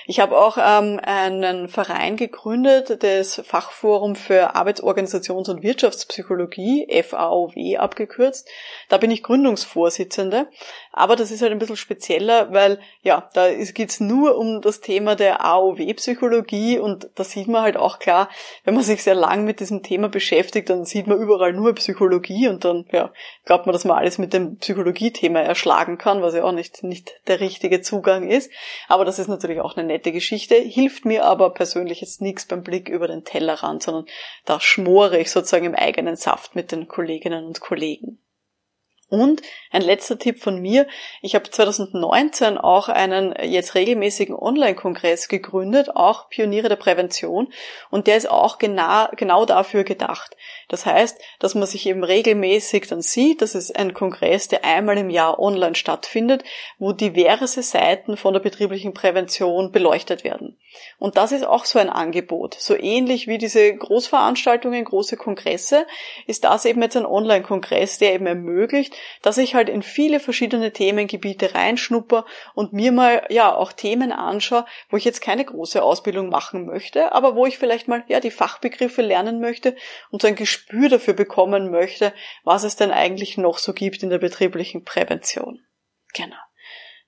Ich 0.07 0.21
habe 0.21 0.39
auch 0.39 0.57
ähm, 0.57 0.99
einen 1.03 1.69
Verein 1.69 2.17
gegründet, 2.17 3.03
das 3.03 3.43
Fachforum 3.45 4.17
für 4.17 4.57
Arbeitsorganisations- 4.57 5.51
und 5.51 5.63
Wirtschaftspsychologie, 5.63 6.87
FAOW 7.03 7.79
abgekürzt. 7.79 8.49
Da 8.89 8.97
bin 8.97 9.11
ich 9.11 9.23
Gründungsvorsitzende. 9.23 10.49
Aber 10.93 11.15
das 11.15 11.31
ist 11.31 11.41
halt 11.43 11.53
ein 11.53 11.59
bisschen 11.59 11.77
spezieller, 11.77 12.53
weil 12.53 12.81
ja, 13.03 13.29
da 13.35 13.53
geht's 13.53 14.01
nur 14.01 14.37
um 14.37 14.61
das 14.61 14.81
Thema 14.81 15.15
der 15.15 15.45
AOW-Psychologie 15.45 16.79
und 16.79 17.09
da 17.15 17.23
sieht 17.23 17.47
man 17.47 17.63
halt 17.63 17.77
auch 17.77 18.01
klar, 18.01 18.29
wenn 18.65 18.75
man 18.75 18.83
sich 18.83 19.03
sehr 19.05 19.15
lang 19.15 19.45
mit 19.45 19.61
diesem 19.61 19.85
Thema 19.85 20.09
beschäftigt, 20.09 20.69
dann 20.69 20.85
sieht 20.85 21.07
man 21.07 21.19
überall 21.19 21.53
nur 21.53 21.75
Psychologie 21.75 22.49
und 22.49 22.65
dann 22.65 22.87
ja, 22.91 23.13
glaubt 23.45 23.67
man, 23.67 23.73
dass 23.73 23.85
man 23.85 23.99
alles 23.99 24.19
mit 24.19 24.33
dem 24.33 24.57
Psychologie-Thema 24.57 25.41
erschlagen 25.41 25.97
kann, 25.97 26.23
was 26.23 26.35
ja 26.35 26.43
auch 26.43 26.53
nicht, 26.53 26.83
nicht 26.83 27.13
der 27.29 27.39
richtige 27.39 27.81
Zugang 27.91 28.29
ist. 28.31 28.53
Aber 28.87 29.05
das 29.05 29.19
ist 29.19 29.27
natürlich 29.27 29.61
auch 29.61 29.77
eine 29.77 29.87
nette 29.87 30.13
Geschichte, 30.13 30.55
hilft 30.55 31.05
mir 31.05 31.25
aber 31.25 31.51
persönlich 31.51 32.01
jetzt 32.01 32.21
nichts 32.21 32.47
beim 32.47 32.63
Blick 32.63 32.89
über 32.89 33.09
den 33.09 33.25
Tellerrand, 33.25 33.83
sondern 33.83 34.07
da 34.45 34.61
schmore 34.61 35.19
ich 35.19 35.31
sozusagen 35.31 35.67
im 35.67 35.75
eigenen 35.75 36.15
Saft 36.15 36.55
mit 36.55 36.71
den 36.71 36.87
Kolleginnen 36.87 37.45
und 37.45 37.61
Kollegen. 37.61 38.19
Und 39.11 39.43
ein 39.73 39.83
letzter 39.83 40.19
Tipp 40.19 40.41
von 40.41 40.61
mir. 40.61 40.87
Ich 41.21 41.35
habe 41.35 41.51
2019 41.51 42.59
auch 42.59 42.89
einen 42.89 43.35
jetzt 43.43 43.75
regelmäßigen 43.75 44.37
Online-Kongress 44.37 45.29
gegründet, 45.29 45.97
auch 45.97 46.29
Pioniere 46.29 46.69
der 46.69 46.77
Prävention. 46.77 47.53
Und 47.91 48.07
der 48.07 48.17
ist 48.17 48.31
auch 48.31 48.59
genau, 48.59 49.09
genau 49.17 49.47
dafür 49.47 49.83
gedacht. 49.83 50.37
Das 50.69 50.87
heißt, 50.87 51.21
dass 51.41 51.57
man 51.57 51.67
sich 51.67 51.87
eben 51.87 52.05
regelmäßig 52.05 52.87
dann 52.87 53.03
sieht, 53.03 53.43
das 53.43 53.57
ist 53.57 53.77
ein 53.77 53.95
Kongress, 53.95 54.47
der 54.47 54.65
einmal 54.65 54.97
im 54.97 55.11
Jahr 55.11 55.41
online 55.41 55.75
stattfindet, 55.75 56.45
wo 56.79 56.93
diverse 56.93 57.65
Seiten 57.65 58.17
von 58.17 58.33
der 58.33 58.41
betrieblichen 58.41 58.95
Prävention 58.95 59.73
beleuchtet 59.73 60.23
werden. 60.23 60.57
Und 60.99 61.17
das 61.17 61.33
ist 61.33 61.45
auch 61.45 61.65
so 61.65 61.81
ein 61.81 61.91
Angebot. 61.91 62.55
So 62.55 62.77
ähnlich 62.77 63.27
wie 63.27 63.39
diese 63.39 63.75
Großveranstaltungen, 63.75 64.85
große 64.85 65.17
Kongresse, 65.17 65.87
ist 66.29 66.45
das 66.45 66.65
eben 66.65 66.81
jetzt 66.83 66.97
ein 66.97 67.07
Online-Kongress, 67.07 67.99
der 67.99 68.15
eben 68.15 68.27
ermöglicht, 68.27 68.95
dass 69.23 69.39
ich 69.39 69.55
halt 69.55 69.69
in 69.69 69.83
viele 69.83 70.21
verschiedene 70.21 70.73
Themengebiete 70.73 71.55
reinschnupper 71.55 72.27
und 72.55 72.73
mir 72.73 72.93
mal, 72.93 73.27
ja, 73.29 73.55
auch 73.55 73.73
Themen 73.73 74.13
anschaue, 74.13 74.65
wo 74.89 74.97
ich 74.97 75.05
jetzt 75.05 75.21
keine 75.21 75.45
große 75.45 75.83
Ausbildung 75.83 76.29
machen 76.29 76.67
möchte, 76.67 77.13
aber 77.13 77.35
wo 77.35 77.47
ich 77.47 77.59
vielleicht 77.59 77.89
mal, 77.89 78.05
ja, 78.09 78.21
die 78.21 78.31
Fachbegriffe 78.31 79.03
lernen 79.03 79.41
möchte 79.41 79.77
und 80.11 80.23
so 80.23 80.29
ein 80.29 80.37
Gespür 80.37 80.89
dafür 80.89 81.15
bekommen 81.15 81.71
möchte, 81.71 82.13
was 82.45 82.65
es 82.65 82.77
denn 82.77 82.91
eigentlich 82.91 83.37
noch 83.39 83.59
so 83.59 83.73
gibt 83.73 84.03
in 84.03 84.11
der 84.11 84.19
betrieblichen 84.19 84.85
Prävention. 84.85 85.61
Genau. 86.15 86.37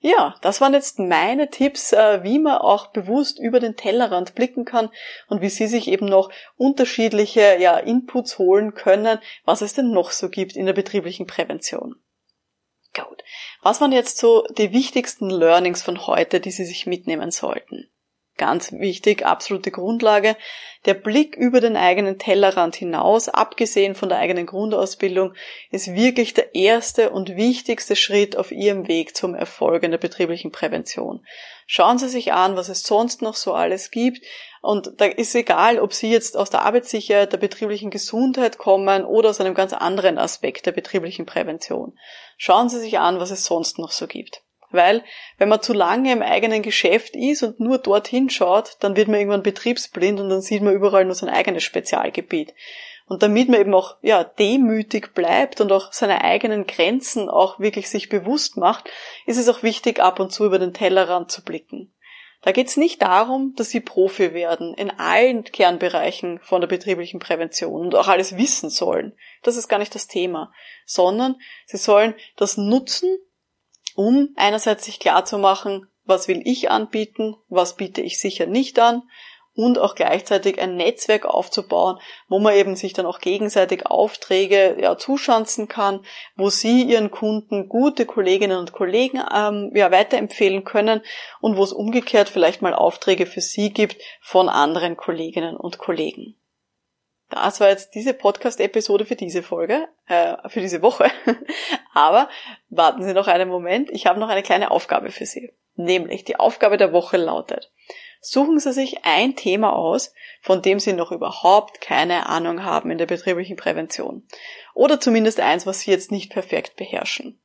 Ja, 0.05 0.35
das 0.41 0.59
waren 0.59 0.73
jetzt 0.73 0.99
meine 0.99 1.49
Tipps, 1.49 1.93
äh, 1.93 2.23
wie 2.23 2.37
man 2.37 2.57
auch 2.57 2.87
bewusst 2.87 3.39
über 3.39 3.61
den 3.61 3.77
Tellerrand 3.77 4.35
blicken 4.35 4.65
kann 4.65 4.89
und 5.29 5.41
wie 5.41 5.47
Sie 5.47 5.65
sich 5.65 5.87
eben 5.87 6.07
noch 6.07 6.29
unterschiedliche 6.57 7.55
ja, 7.57 7.77
Inputs 7.77 8.37
holen 8.37 8.73
können, 8.73 9.19
was 9.45 9.61
es 9.61 9.75
denn 9.75 9.91
noch 9.91 10.11
so 10.11 10.27
gibt 10.27 10.57
in 10.57 10.65
der 10.65 10.73
betrieblichen 10.73 11.25
Prävention. 11.25 11.95
Gut. 12.93 13.23
Was 13.61 13.79
waren 13.79 13.93
jetzt 13.93 14.17
so 14.17 14.45
die 14.57 14.73
wichtigsten 14.73 15.29
Learnings 15.29 15.83
von 15.83 16.05
heute, 16.05 16.41
die 16.41 16.51
Sie 16.51 16.65
sich 16.65 16.85
mitnehmen 16.85 17.31
sollten? 17.31 17.89
Ganz 18.37 18.71
wichtig, 18.71 19.23
absolute 19.23 19.69
Grundlage. 19.69 20.35
Der 20.85 20.95
Blick 20.95 21.35
über 21.35 21.61
den 21.61 21.77
eigenen 21.77 22.17
Tellerrand 22.17 22.75
hinaus, 22.75 23.29
abgesehen 23.29 23.93
von 23.93 24.09
der 24.09 24.17
eigenen 24.17 24.47
Grundausbildung, 24.47 25.35
ist 25.69 25.93
wirklich 25.93 26.33
der 26.33 26.55
erste 26.55 27.11
und 27.11 27.35
wichtigste 27.35 27.95
Schritt 27.95 28.35
auf 28.35 28.51
Ihrem 28.51 28.87
Weg 28.87 29.15
zum 29.15 29.35
Erfolg 29.35 29.83
in 29.83 29.91
der 29.91 29.99
betrieblichen 29.99 30.51
Prävention. 30.51 31.23
Schauen 31.67 31.99
Sie 31.99 32.09
sich 32.09 32.33
an, 32.33 32.55
was 32.55 32.69
es 32.69 32.83
sonst 32.83 33.21
noch 33.21 33.35
so 33.35 33.53
alles 33.53 33.91
gibt. 33.91 34.25
Und 34.61 34.93
da 34.97 35.05
ist 35.05 35.35
egal, 35.35 35.79
ob 35.79 35.93
Sie 35.93 36.09
jetzt 36.09 36.35
aus 36.35 36.49
der 36.49 36.63
Arbeitssicherheit, 36.63 37.31
der 37.33 37.37
betrieblichen 37.37 37.91
Gesundheit 37.91 38.57
kommen 38.57 39.05
oder 39.05 39.29
aus 39.29 39.41
einem 39.41 39.53
ganz 39.53 39.73
anderen 39.73 40.17
Aspekt 40.17 40.65
der 40.65 40.71
betrieblichen 40.71 41.25
Prävention. 41.25 41.97
Schauen 42.37 42.69
Sie 42.69 42.79
sich 42.79 42.97
an, 42.99 43.19
was 43.19 43.31
es 43.31 43.45
sonst 43.45 43.77
noch 43.77 43.91
so 43.91 44.07
gibt. 44.07 44.42
Weil, 44.73 45.03
wenn 45.37 45.49
man 45.49 45.61
zu 45.61 45.71
lange 45.71 46.11
im 46.11 46.21
eigenen 46.21 46.63
Geschäft 46.63 47.15
ist 47.15 47.43
und 47.43 47.59
nur 47.59 47.77
dorthin 47.77 48.29
schaut, 48.29 48.77
dann 48.79 48.95
wird 48.95 49.07
man 49.07 49.19
irgendwann 49.19 49.43
betriebsblind 49.43 50.19
und 50.19 50.29
dann 50.29 50.41
sieht 50.41 50.63
man 50.63 50.73
überall 50.73 51.05
nur 51.05 51.15
sein 51.15 51.29
eigenes 51.29 51.63
Spezialgebiet. 51.63 52.53
Und 53.05 53.21
damit 53.21 53.49
man 53.49 53.59
eben 53.59 53.73
auch, 53.73 53.97
ja, 54.01 54.23
demütig 54.23 55.13
bleibt 55.13 55.61
und 55.61 55.71
auch 55.71 55.93
seine 55.93 56.23
eigenen 56.23 56.65
Grenzen 56.65 57.29
auch 57.29 57.59
wirklich 57.59 57.89
sich 57.89 58.09
bewusst 58.09 58.57
macht, 58.57 58.89
ist 59.25 59.37
es 59.37 59.47
auch 59.49 59.61
wichtig, 59.61 59.99
ab 59.99 60.19
und 60.19 60.31
zu 60.31 60.45
über 60.45 60.57
den 60.57 60.73
Tellerrand 60.73 61.29
zu 61.29 61.43
blicken. 61.43 61.93
Da 62.43 62.51
geht 62.51 62.67
es 62.67 62.75
nicht 62.75 63.01
darum, 63.01 63.53
dass 63.55 63.69
sie 63.69 63.79
Profi 63.79 64.33
werden 64.33 64.73
in 64.73 64.91
allen 64.91 65.45
Kernbereichen 65.45 66.39
von 66.39 66.59
der 66.59 66.67
betrieblichen 66.67 67.19
Prävention 67.19 67.85
und 67.85 67.95
auch 67.95 68.09
alles 68.09 68.37
wissen 68.37 68.69
sollen. 68.69 69.13
Das 69.43 69.55
ist 69.55 69.69
gar 69.69 69.79
nicht 69.79 69.95
das 69.95 70.07
Thema, 70.07 70.51
sondern 70.85 71.37
sie 71.65 71.77
sollen 71.77 72.15
das 72.35 72.57
nutzen, 72.57 73.17
um 73.95 74.29
einerseits 74.35 74.85
sich 74.85 74.99
klar 74.99 75.25
zu 75.25 75.37
machen, 75.37 75.87
was 76.05 76.27
will 76.27 76.41
ich 76.45 76.69
anbieten, 76.69 77.35
was 77.49 77.75
biete 77.75 78.01
ich 78.01 78.19
sicher 78.19 78.45
nicht 78.45 78.79
an 78.79 79.03
und 79.55 79.77
auch 79.77 79.95
gleichzeitig 79.95 80.59
ein 80.59 80.75
Netzwerk 80.75 81.25
aufzubauen, 81.25 81.99
wo 82.27 82.39
man 82.39 82.55
eben 82.55 82.75
sich 82.75 82.93
dann 82.93 83.05
auch 83.05 83.19
gegenseitig 83.19 83.85
Aufträge 83.85 84.77
ja, 84.79 84.97
zuschanzen 84.97 85.67
kann, 85.67 86.03
wo 86.35 86.49
sie 86.49 86.83
ihren 86.83 87.11
Kunden 87.11 87.69
gute 87.69 88.05
Kolleginnen 88.05 88.57
und 88.57 88.71
Kollegen 88.71 89.21
ähm, 89.33 89.71
ja, 89.75 89.91
weiterempfehlen 89.91 90.63
können 90.63 91.01
und 91.39 91.57
wo 91.57 91.63
es 91.63 91.73
umgekehrt 91.73 92.29
vielleicht 92.29 92.61
mal 92.61 92.73
Aufträge 92.73 93.25
für 93.25 93.41
sie 93.41 93.71
gibt 93.71 93.97
von 94.21 94.49
anderen 94.49 94.97
Kolleginnen 94.97 95.55
und 95.55 95.77
Kollegen. 95.77 96.35
Das 97.29 97.59
war 97.59 97.69
jetzt 97.69 97.95
diese 97.95 98.13
Podcast-Episode 98.13 99.05
für 99.05 99.15
diese 99.15 99.43
Folge, 99.43 99.87
äh, 100.07 100.35
für 100.49 100.61
diese 100.61 100.81
Woche. 100.81 101.09
Aber 101.93 102.29
warten 102.69 103.03
Sie 103.03 103.13
noch 103.13 103.27
einen 103.27 103.49
Moment, 103.49 103.89
ich 103.91 104.05
habe 104.05 104.19
noch 104.19 104.29
eine 104.29 104.43
kleine 104.43 104.71
Aufgabe 104.71 105.11
für 105.11 105.25
Sie. 105.25 105.53
Nämlich 105.75 106.23
die 106.23 106.35
Aufgabe 106.35 106.77
der 106.77 106.93
Woche 106.93 107.17
lautet, 107.17 107.71
suchen 108.21 108.59
Sie 108.59 108.71
sich 108.71 109.03
ein 109.05 109.35
Thema 109.35 109.73
aus, 109.73 110.13
von 110.41 110.61
dem 110.61 110.79
Sie 110.79 110.93
noch 110.93 111.11
überhaupt 111.11 111.81
keine 111.81 112.27
Ahnung 112.27 112.63
haben 112.63 112.91
in 112.91 112.99
der 112.99 113.07
betrieblichen 113.07 113.55
Prävention. 113.55 114.27
Oder 114.75 114.99
zumindest 114.99 115.39
eins, 115.39 115.65
was 115.65 115.79
Sie 115.79 115.91
jetzt 115.91 116.11
nicht 116.11 116.31
perfekt 116.31 116.75
beherrschen. 116.75 117.39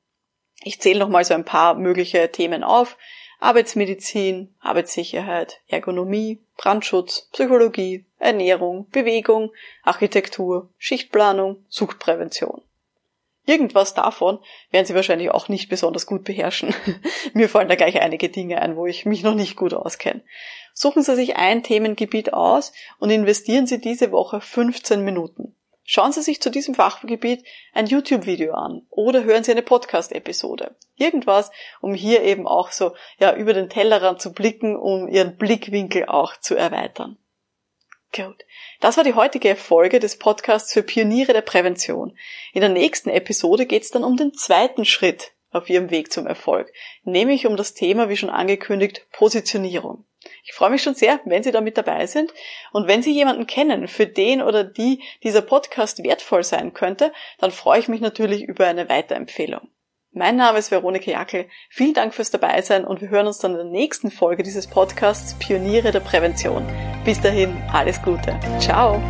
Ich 0.63 0.81
zähle 0.81 0.99
noch 0.99 1.09
mal 1.09 1.25
so 1.25 1.35
ein 1.35 1.45
paar 1.45 1.75
mögliche 1.75 2.31
Themen 2.31 2.65
auf. 2.65 2.99
Arbeitsmedizin, 3.41 4.55
Arbeitssicherheit, 4.61 5.61
Ergonomie, 5.69 6.41
Brandschutz, 6.57 7.29
Psychologie, 7.33 8.05
Ernährung, 8.19 8.89
Bewegung, 8.91 9.53
Architektur, 9.85 10.69
Schichtplanung, 10.77 11.65
Suchtprävention. 11.69 12.63
Irgendwas 13.47 13.95
davon 13.95 14.41
werden 14.71 14.85
Sie 14.85 14.95
wahrscheinlich 14.95 15.31
auch 15.31 15.49
nicht 15.49 15.71
besonders 15.71 16.05
gut 16.05 16.25
beherrschen. 16.25 16.75
Mir 17.33 17.49
fallen 17.49 17.69
da 17.69 17.77
gleich 17.77 18.01
einige 18.01 18.29
Dinge 18.29 18.61
ein, 18.61 18.77
wo 18.77 18.87
ich 18.87 19.07
mich 19.07 19.23
noch 19.23 19.35
nicht 19.35 19.57
gut 19.57 19.73
auskenne. 19.73 20.23
Suchen 20.75 21.03
Sie 21.03 21.15
sich 21.15 21.37
ein 21.37 21.63
Themengebiet 21.63 22.35
aus 22.35 22.73
und 22.99 23.09
investieren 23.09 23.67
Sie 23.67 23.81
diese 23.81 24.13
Woche 24.13 24.41
15 24.41 25.03
Minuten. 25.03 25.55
Schauen 25.91 26.13
Sie 26.13 26.21
sich 26.21 26.43
zu 26.43 26.51
diesem 26.51 26.75
Fachgebiet 26.75 27.47
ein 27.73 27.87
YouTube-Video 27.87 28.53
an 28.53 28.83
oder 28.91 29.25
hören 29.25 29.43
Sie 29.43 29.53
eine 29.53 29.63
Podcast-Episode. 29.63 30.77
Irgendwas, 30.97 31.51
um 31.81 31.95
hier 31.95 32.23
eben 32.25 32.47
auch 32.47 32.73
so, 32.73 32.95
ja, 33.19 33.35
über 33.35 33.55
den 33.55 33.71
Tellerrand 33.71 34.21
zu 34.21 34.35
blicken, 34.35 34.77
um 34.77 35.09
Ihren 35.09 35.39
Blickwinkel 35.39 36.05
auch 36.05 36.37
zu 36.37 36.55
erweitern. 36.55 37.17
Gut. 38.15 38.45
Das 38.81 38.99
war 38.99 39.05
die 39.05 39.15
heutige 39.15 39.57
Folge 39.57 39.99
des 39.99 40.19
Podcasts 40.19 40.75
für 40.75 40.83
Pioniere 40.83 41.33
der 41.33 41.41
Prävention. 41.41 42.19
In 42.53 42.61
der 42.61 42.69
nächsten 42.69 43.09
Episode 43.09 43.65
geht 43.65 43.85
es 43.85 43.91
dann 43.91 44.05
um 44.05 44.19
den 44.19 44.35
zweiten 44.35 44.85
Schritt 44.85 45.33
auf 45.53 45.71
Ihrem 45.71 45.89
Weg 45.89 46.13
zum 46.13 46.27
Erfolg, 46.27 46.71
nämlich 47.05 47.47
um 47.47 47.57
das 47.57 47.73
Thema, 47.73 48.11
wie 48.11 48.17
schon 48.19 48.29
angekündigt, 48.29 49.07
Positionierung. 49.13 50.05
Ich 50.45 50.53
freue 50.53 50.71
mich 50.71 50.83
schon 50.83 50.95
sehr, 50.95 51.21
wenn 51.25 51.43
Sie 51.43 51.53
da 51.53 51.61
mit 51.61 51.77
dabei 51.79 52.07
sind. 52.07 52.33
Und 52.73 52.89
wenn 52.89 53.03
Sie 53.03 53.13
jemanden 53.13 53.47
kennen, 53.47 53.89
für 53.89 54.07
den 54.07 54.43
oder 54.43 54.65
die 54.65 55.03
dieser 55.23 55.43
Podcast 55.43 56.03
wertvoll 56.03 56.45
sein 56.45 56.75
könnte, 56.75 57.13
dann 57.39 57.51
freue 57.51 57.81
ich 57.81 57.89
mich 57.89 58.01
natürlich 58.01 58.43
über 58.43 58.67
eine 58.67 58.89
Weiterempfehlung. 58.89 59.69
Mein 60.13 60.37
Name 60.37 60.59
ist 60.59 60.71
Veronika 60.71 61.11
Jackel. 61.11 61.47
Vielen 61.69 61.95
Dank 61.95 62.15
fürs 62.15 62.31
Dabeisein 62.31 62.85
und 62.85 63.01
wir 63.01 63.11
hören 63.11 63.27
uns 63.27 63.39
dann 63.39 63.53
in 63.53 63.59
der 63.59 63.67
nächsten 63.67 64.11
Folge 64.11 64.43
dieses 64.43 64.67
Podcasts 64.67 65.35
Pioniere 65.39 65.93
der 65.93 66.01
Prävention. 66.01 66.67
Bis 67.05 67.21
dahin, 67.21 67.57
alles 67.73 68.03
Gute. 68.03 68.39
Ciao. 68.59 69.01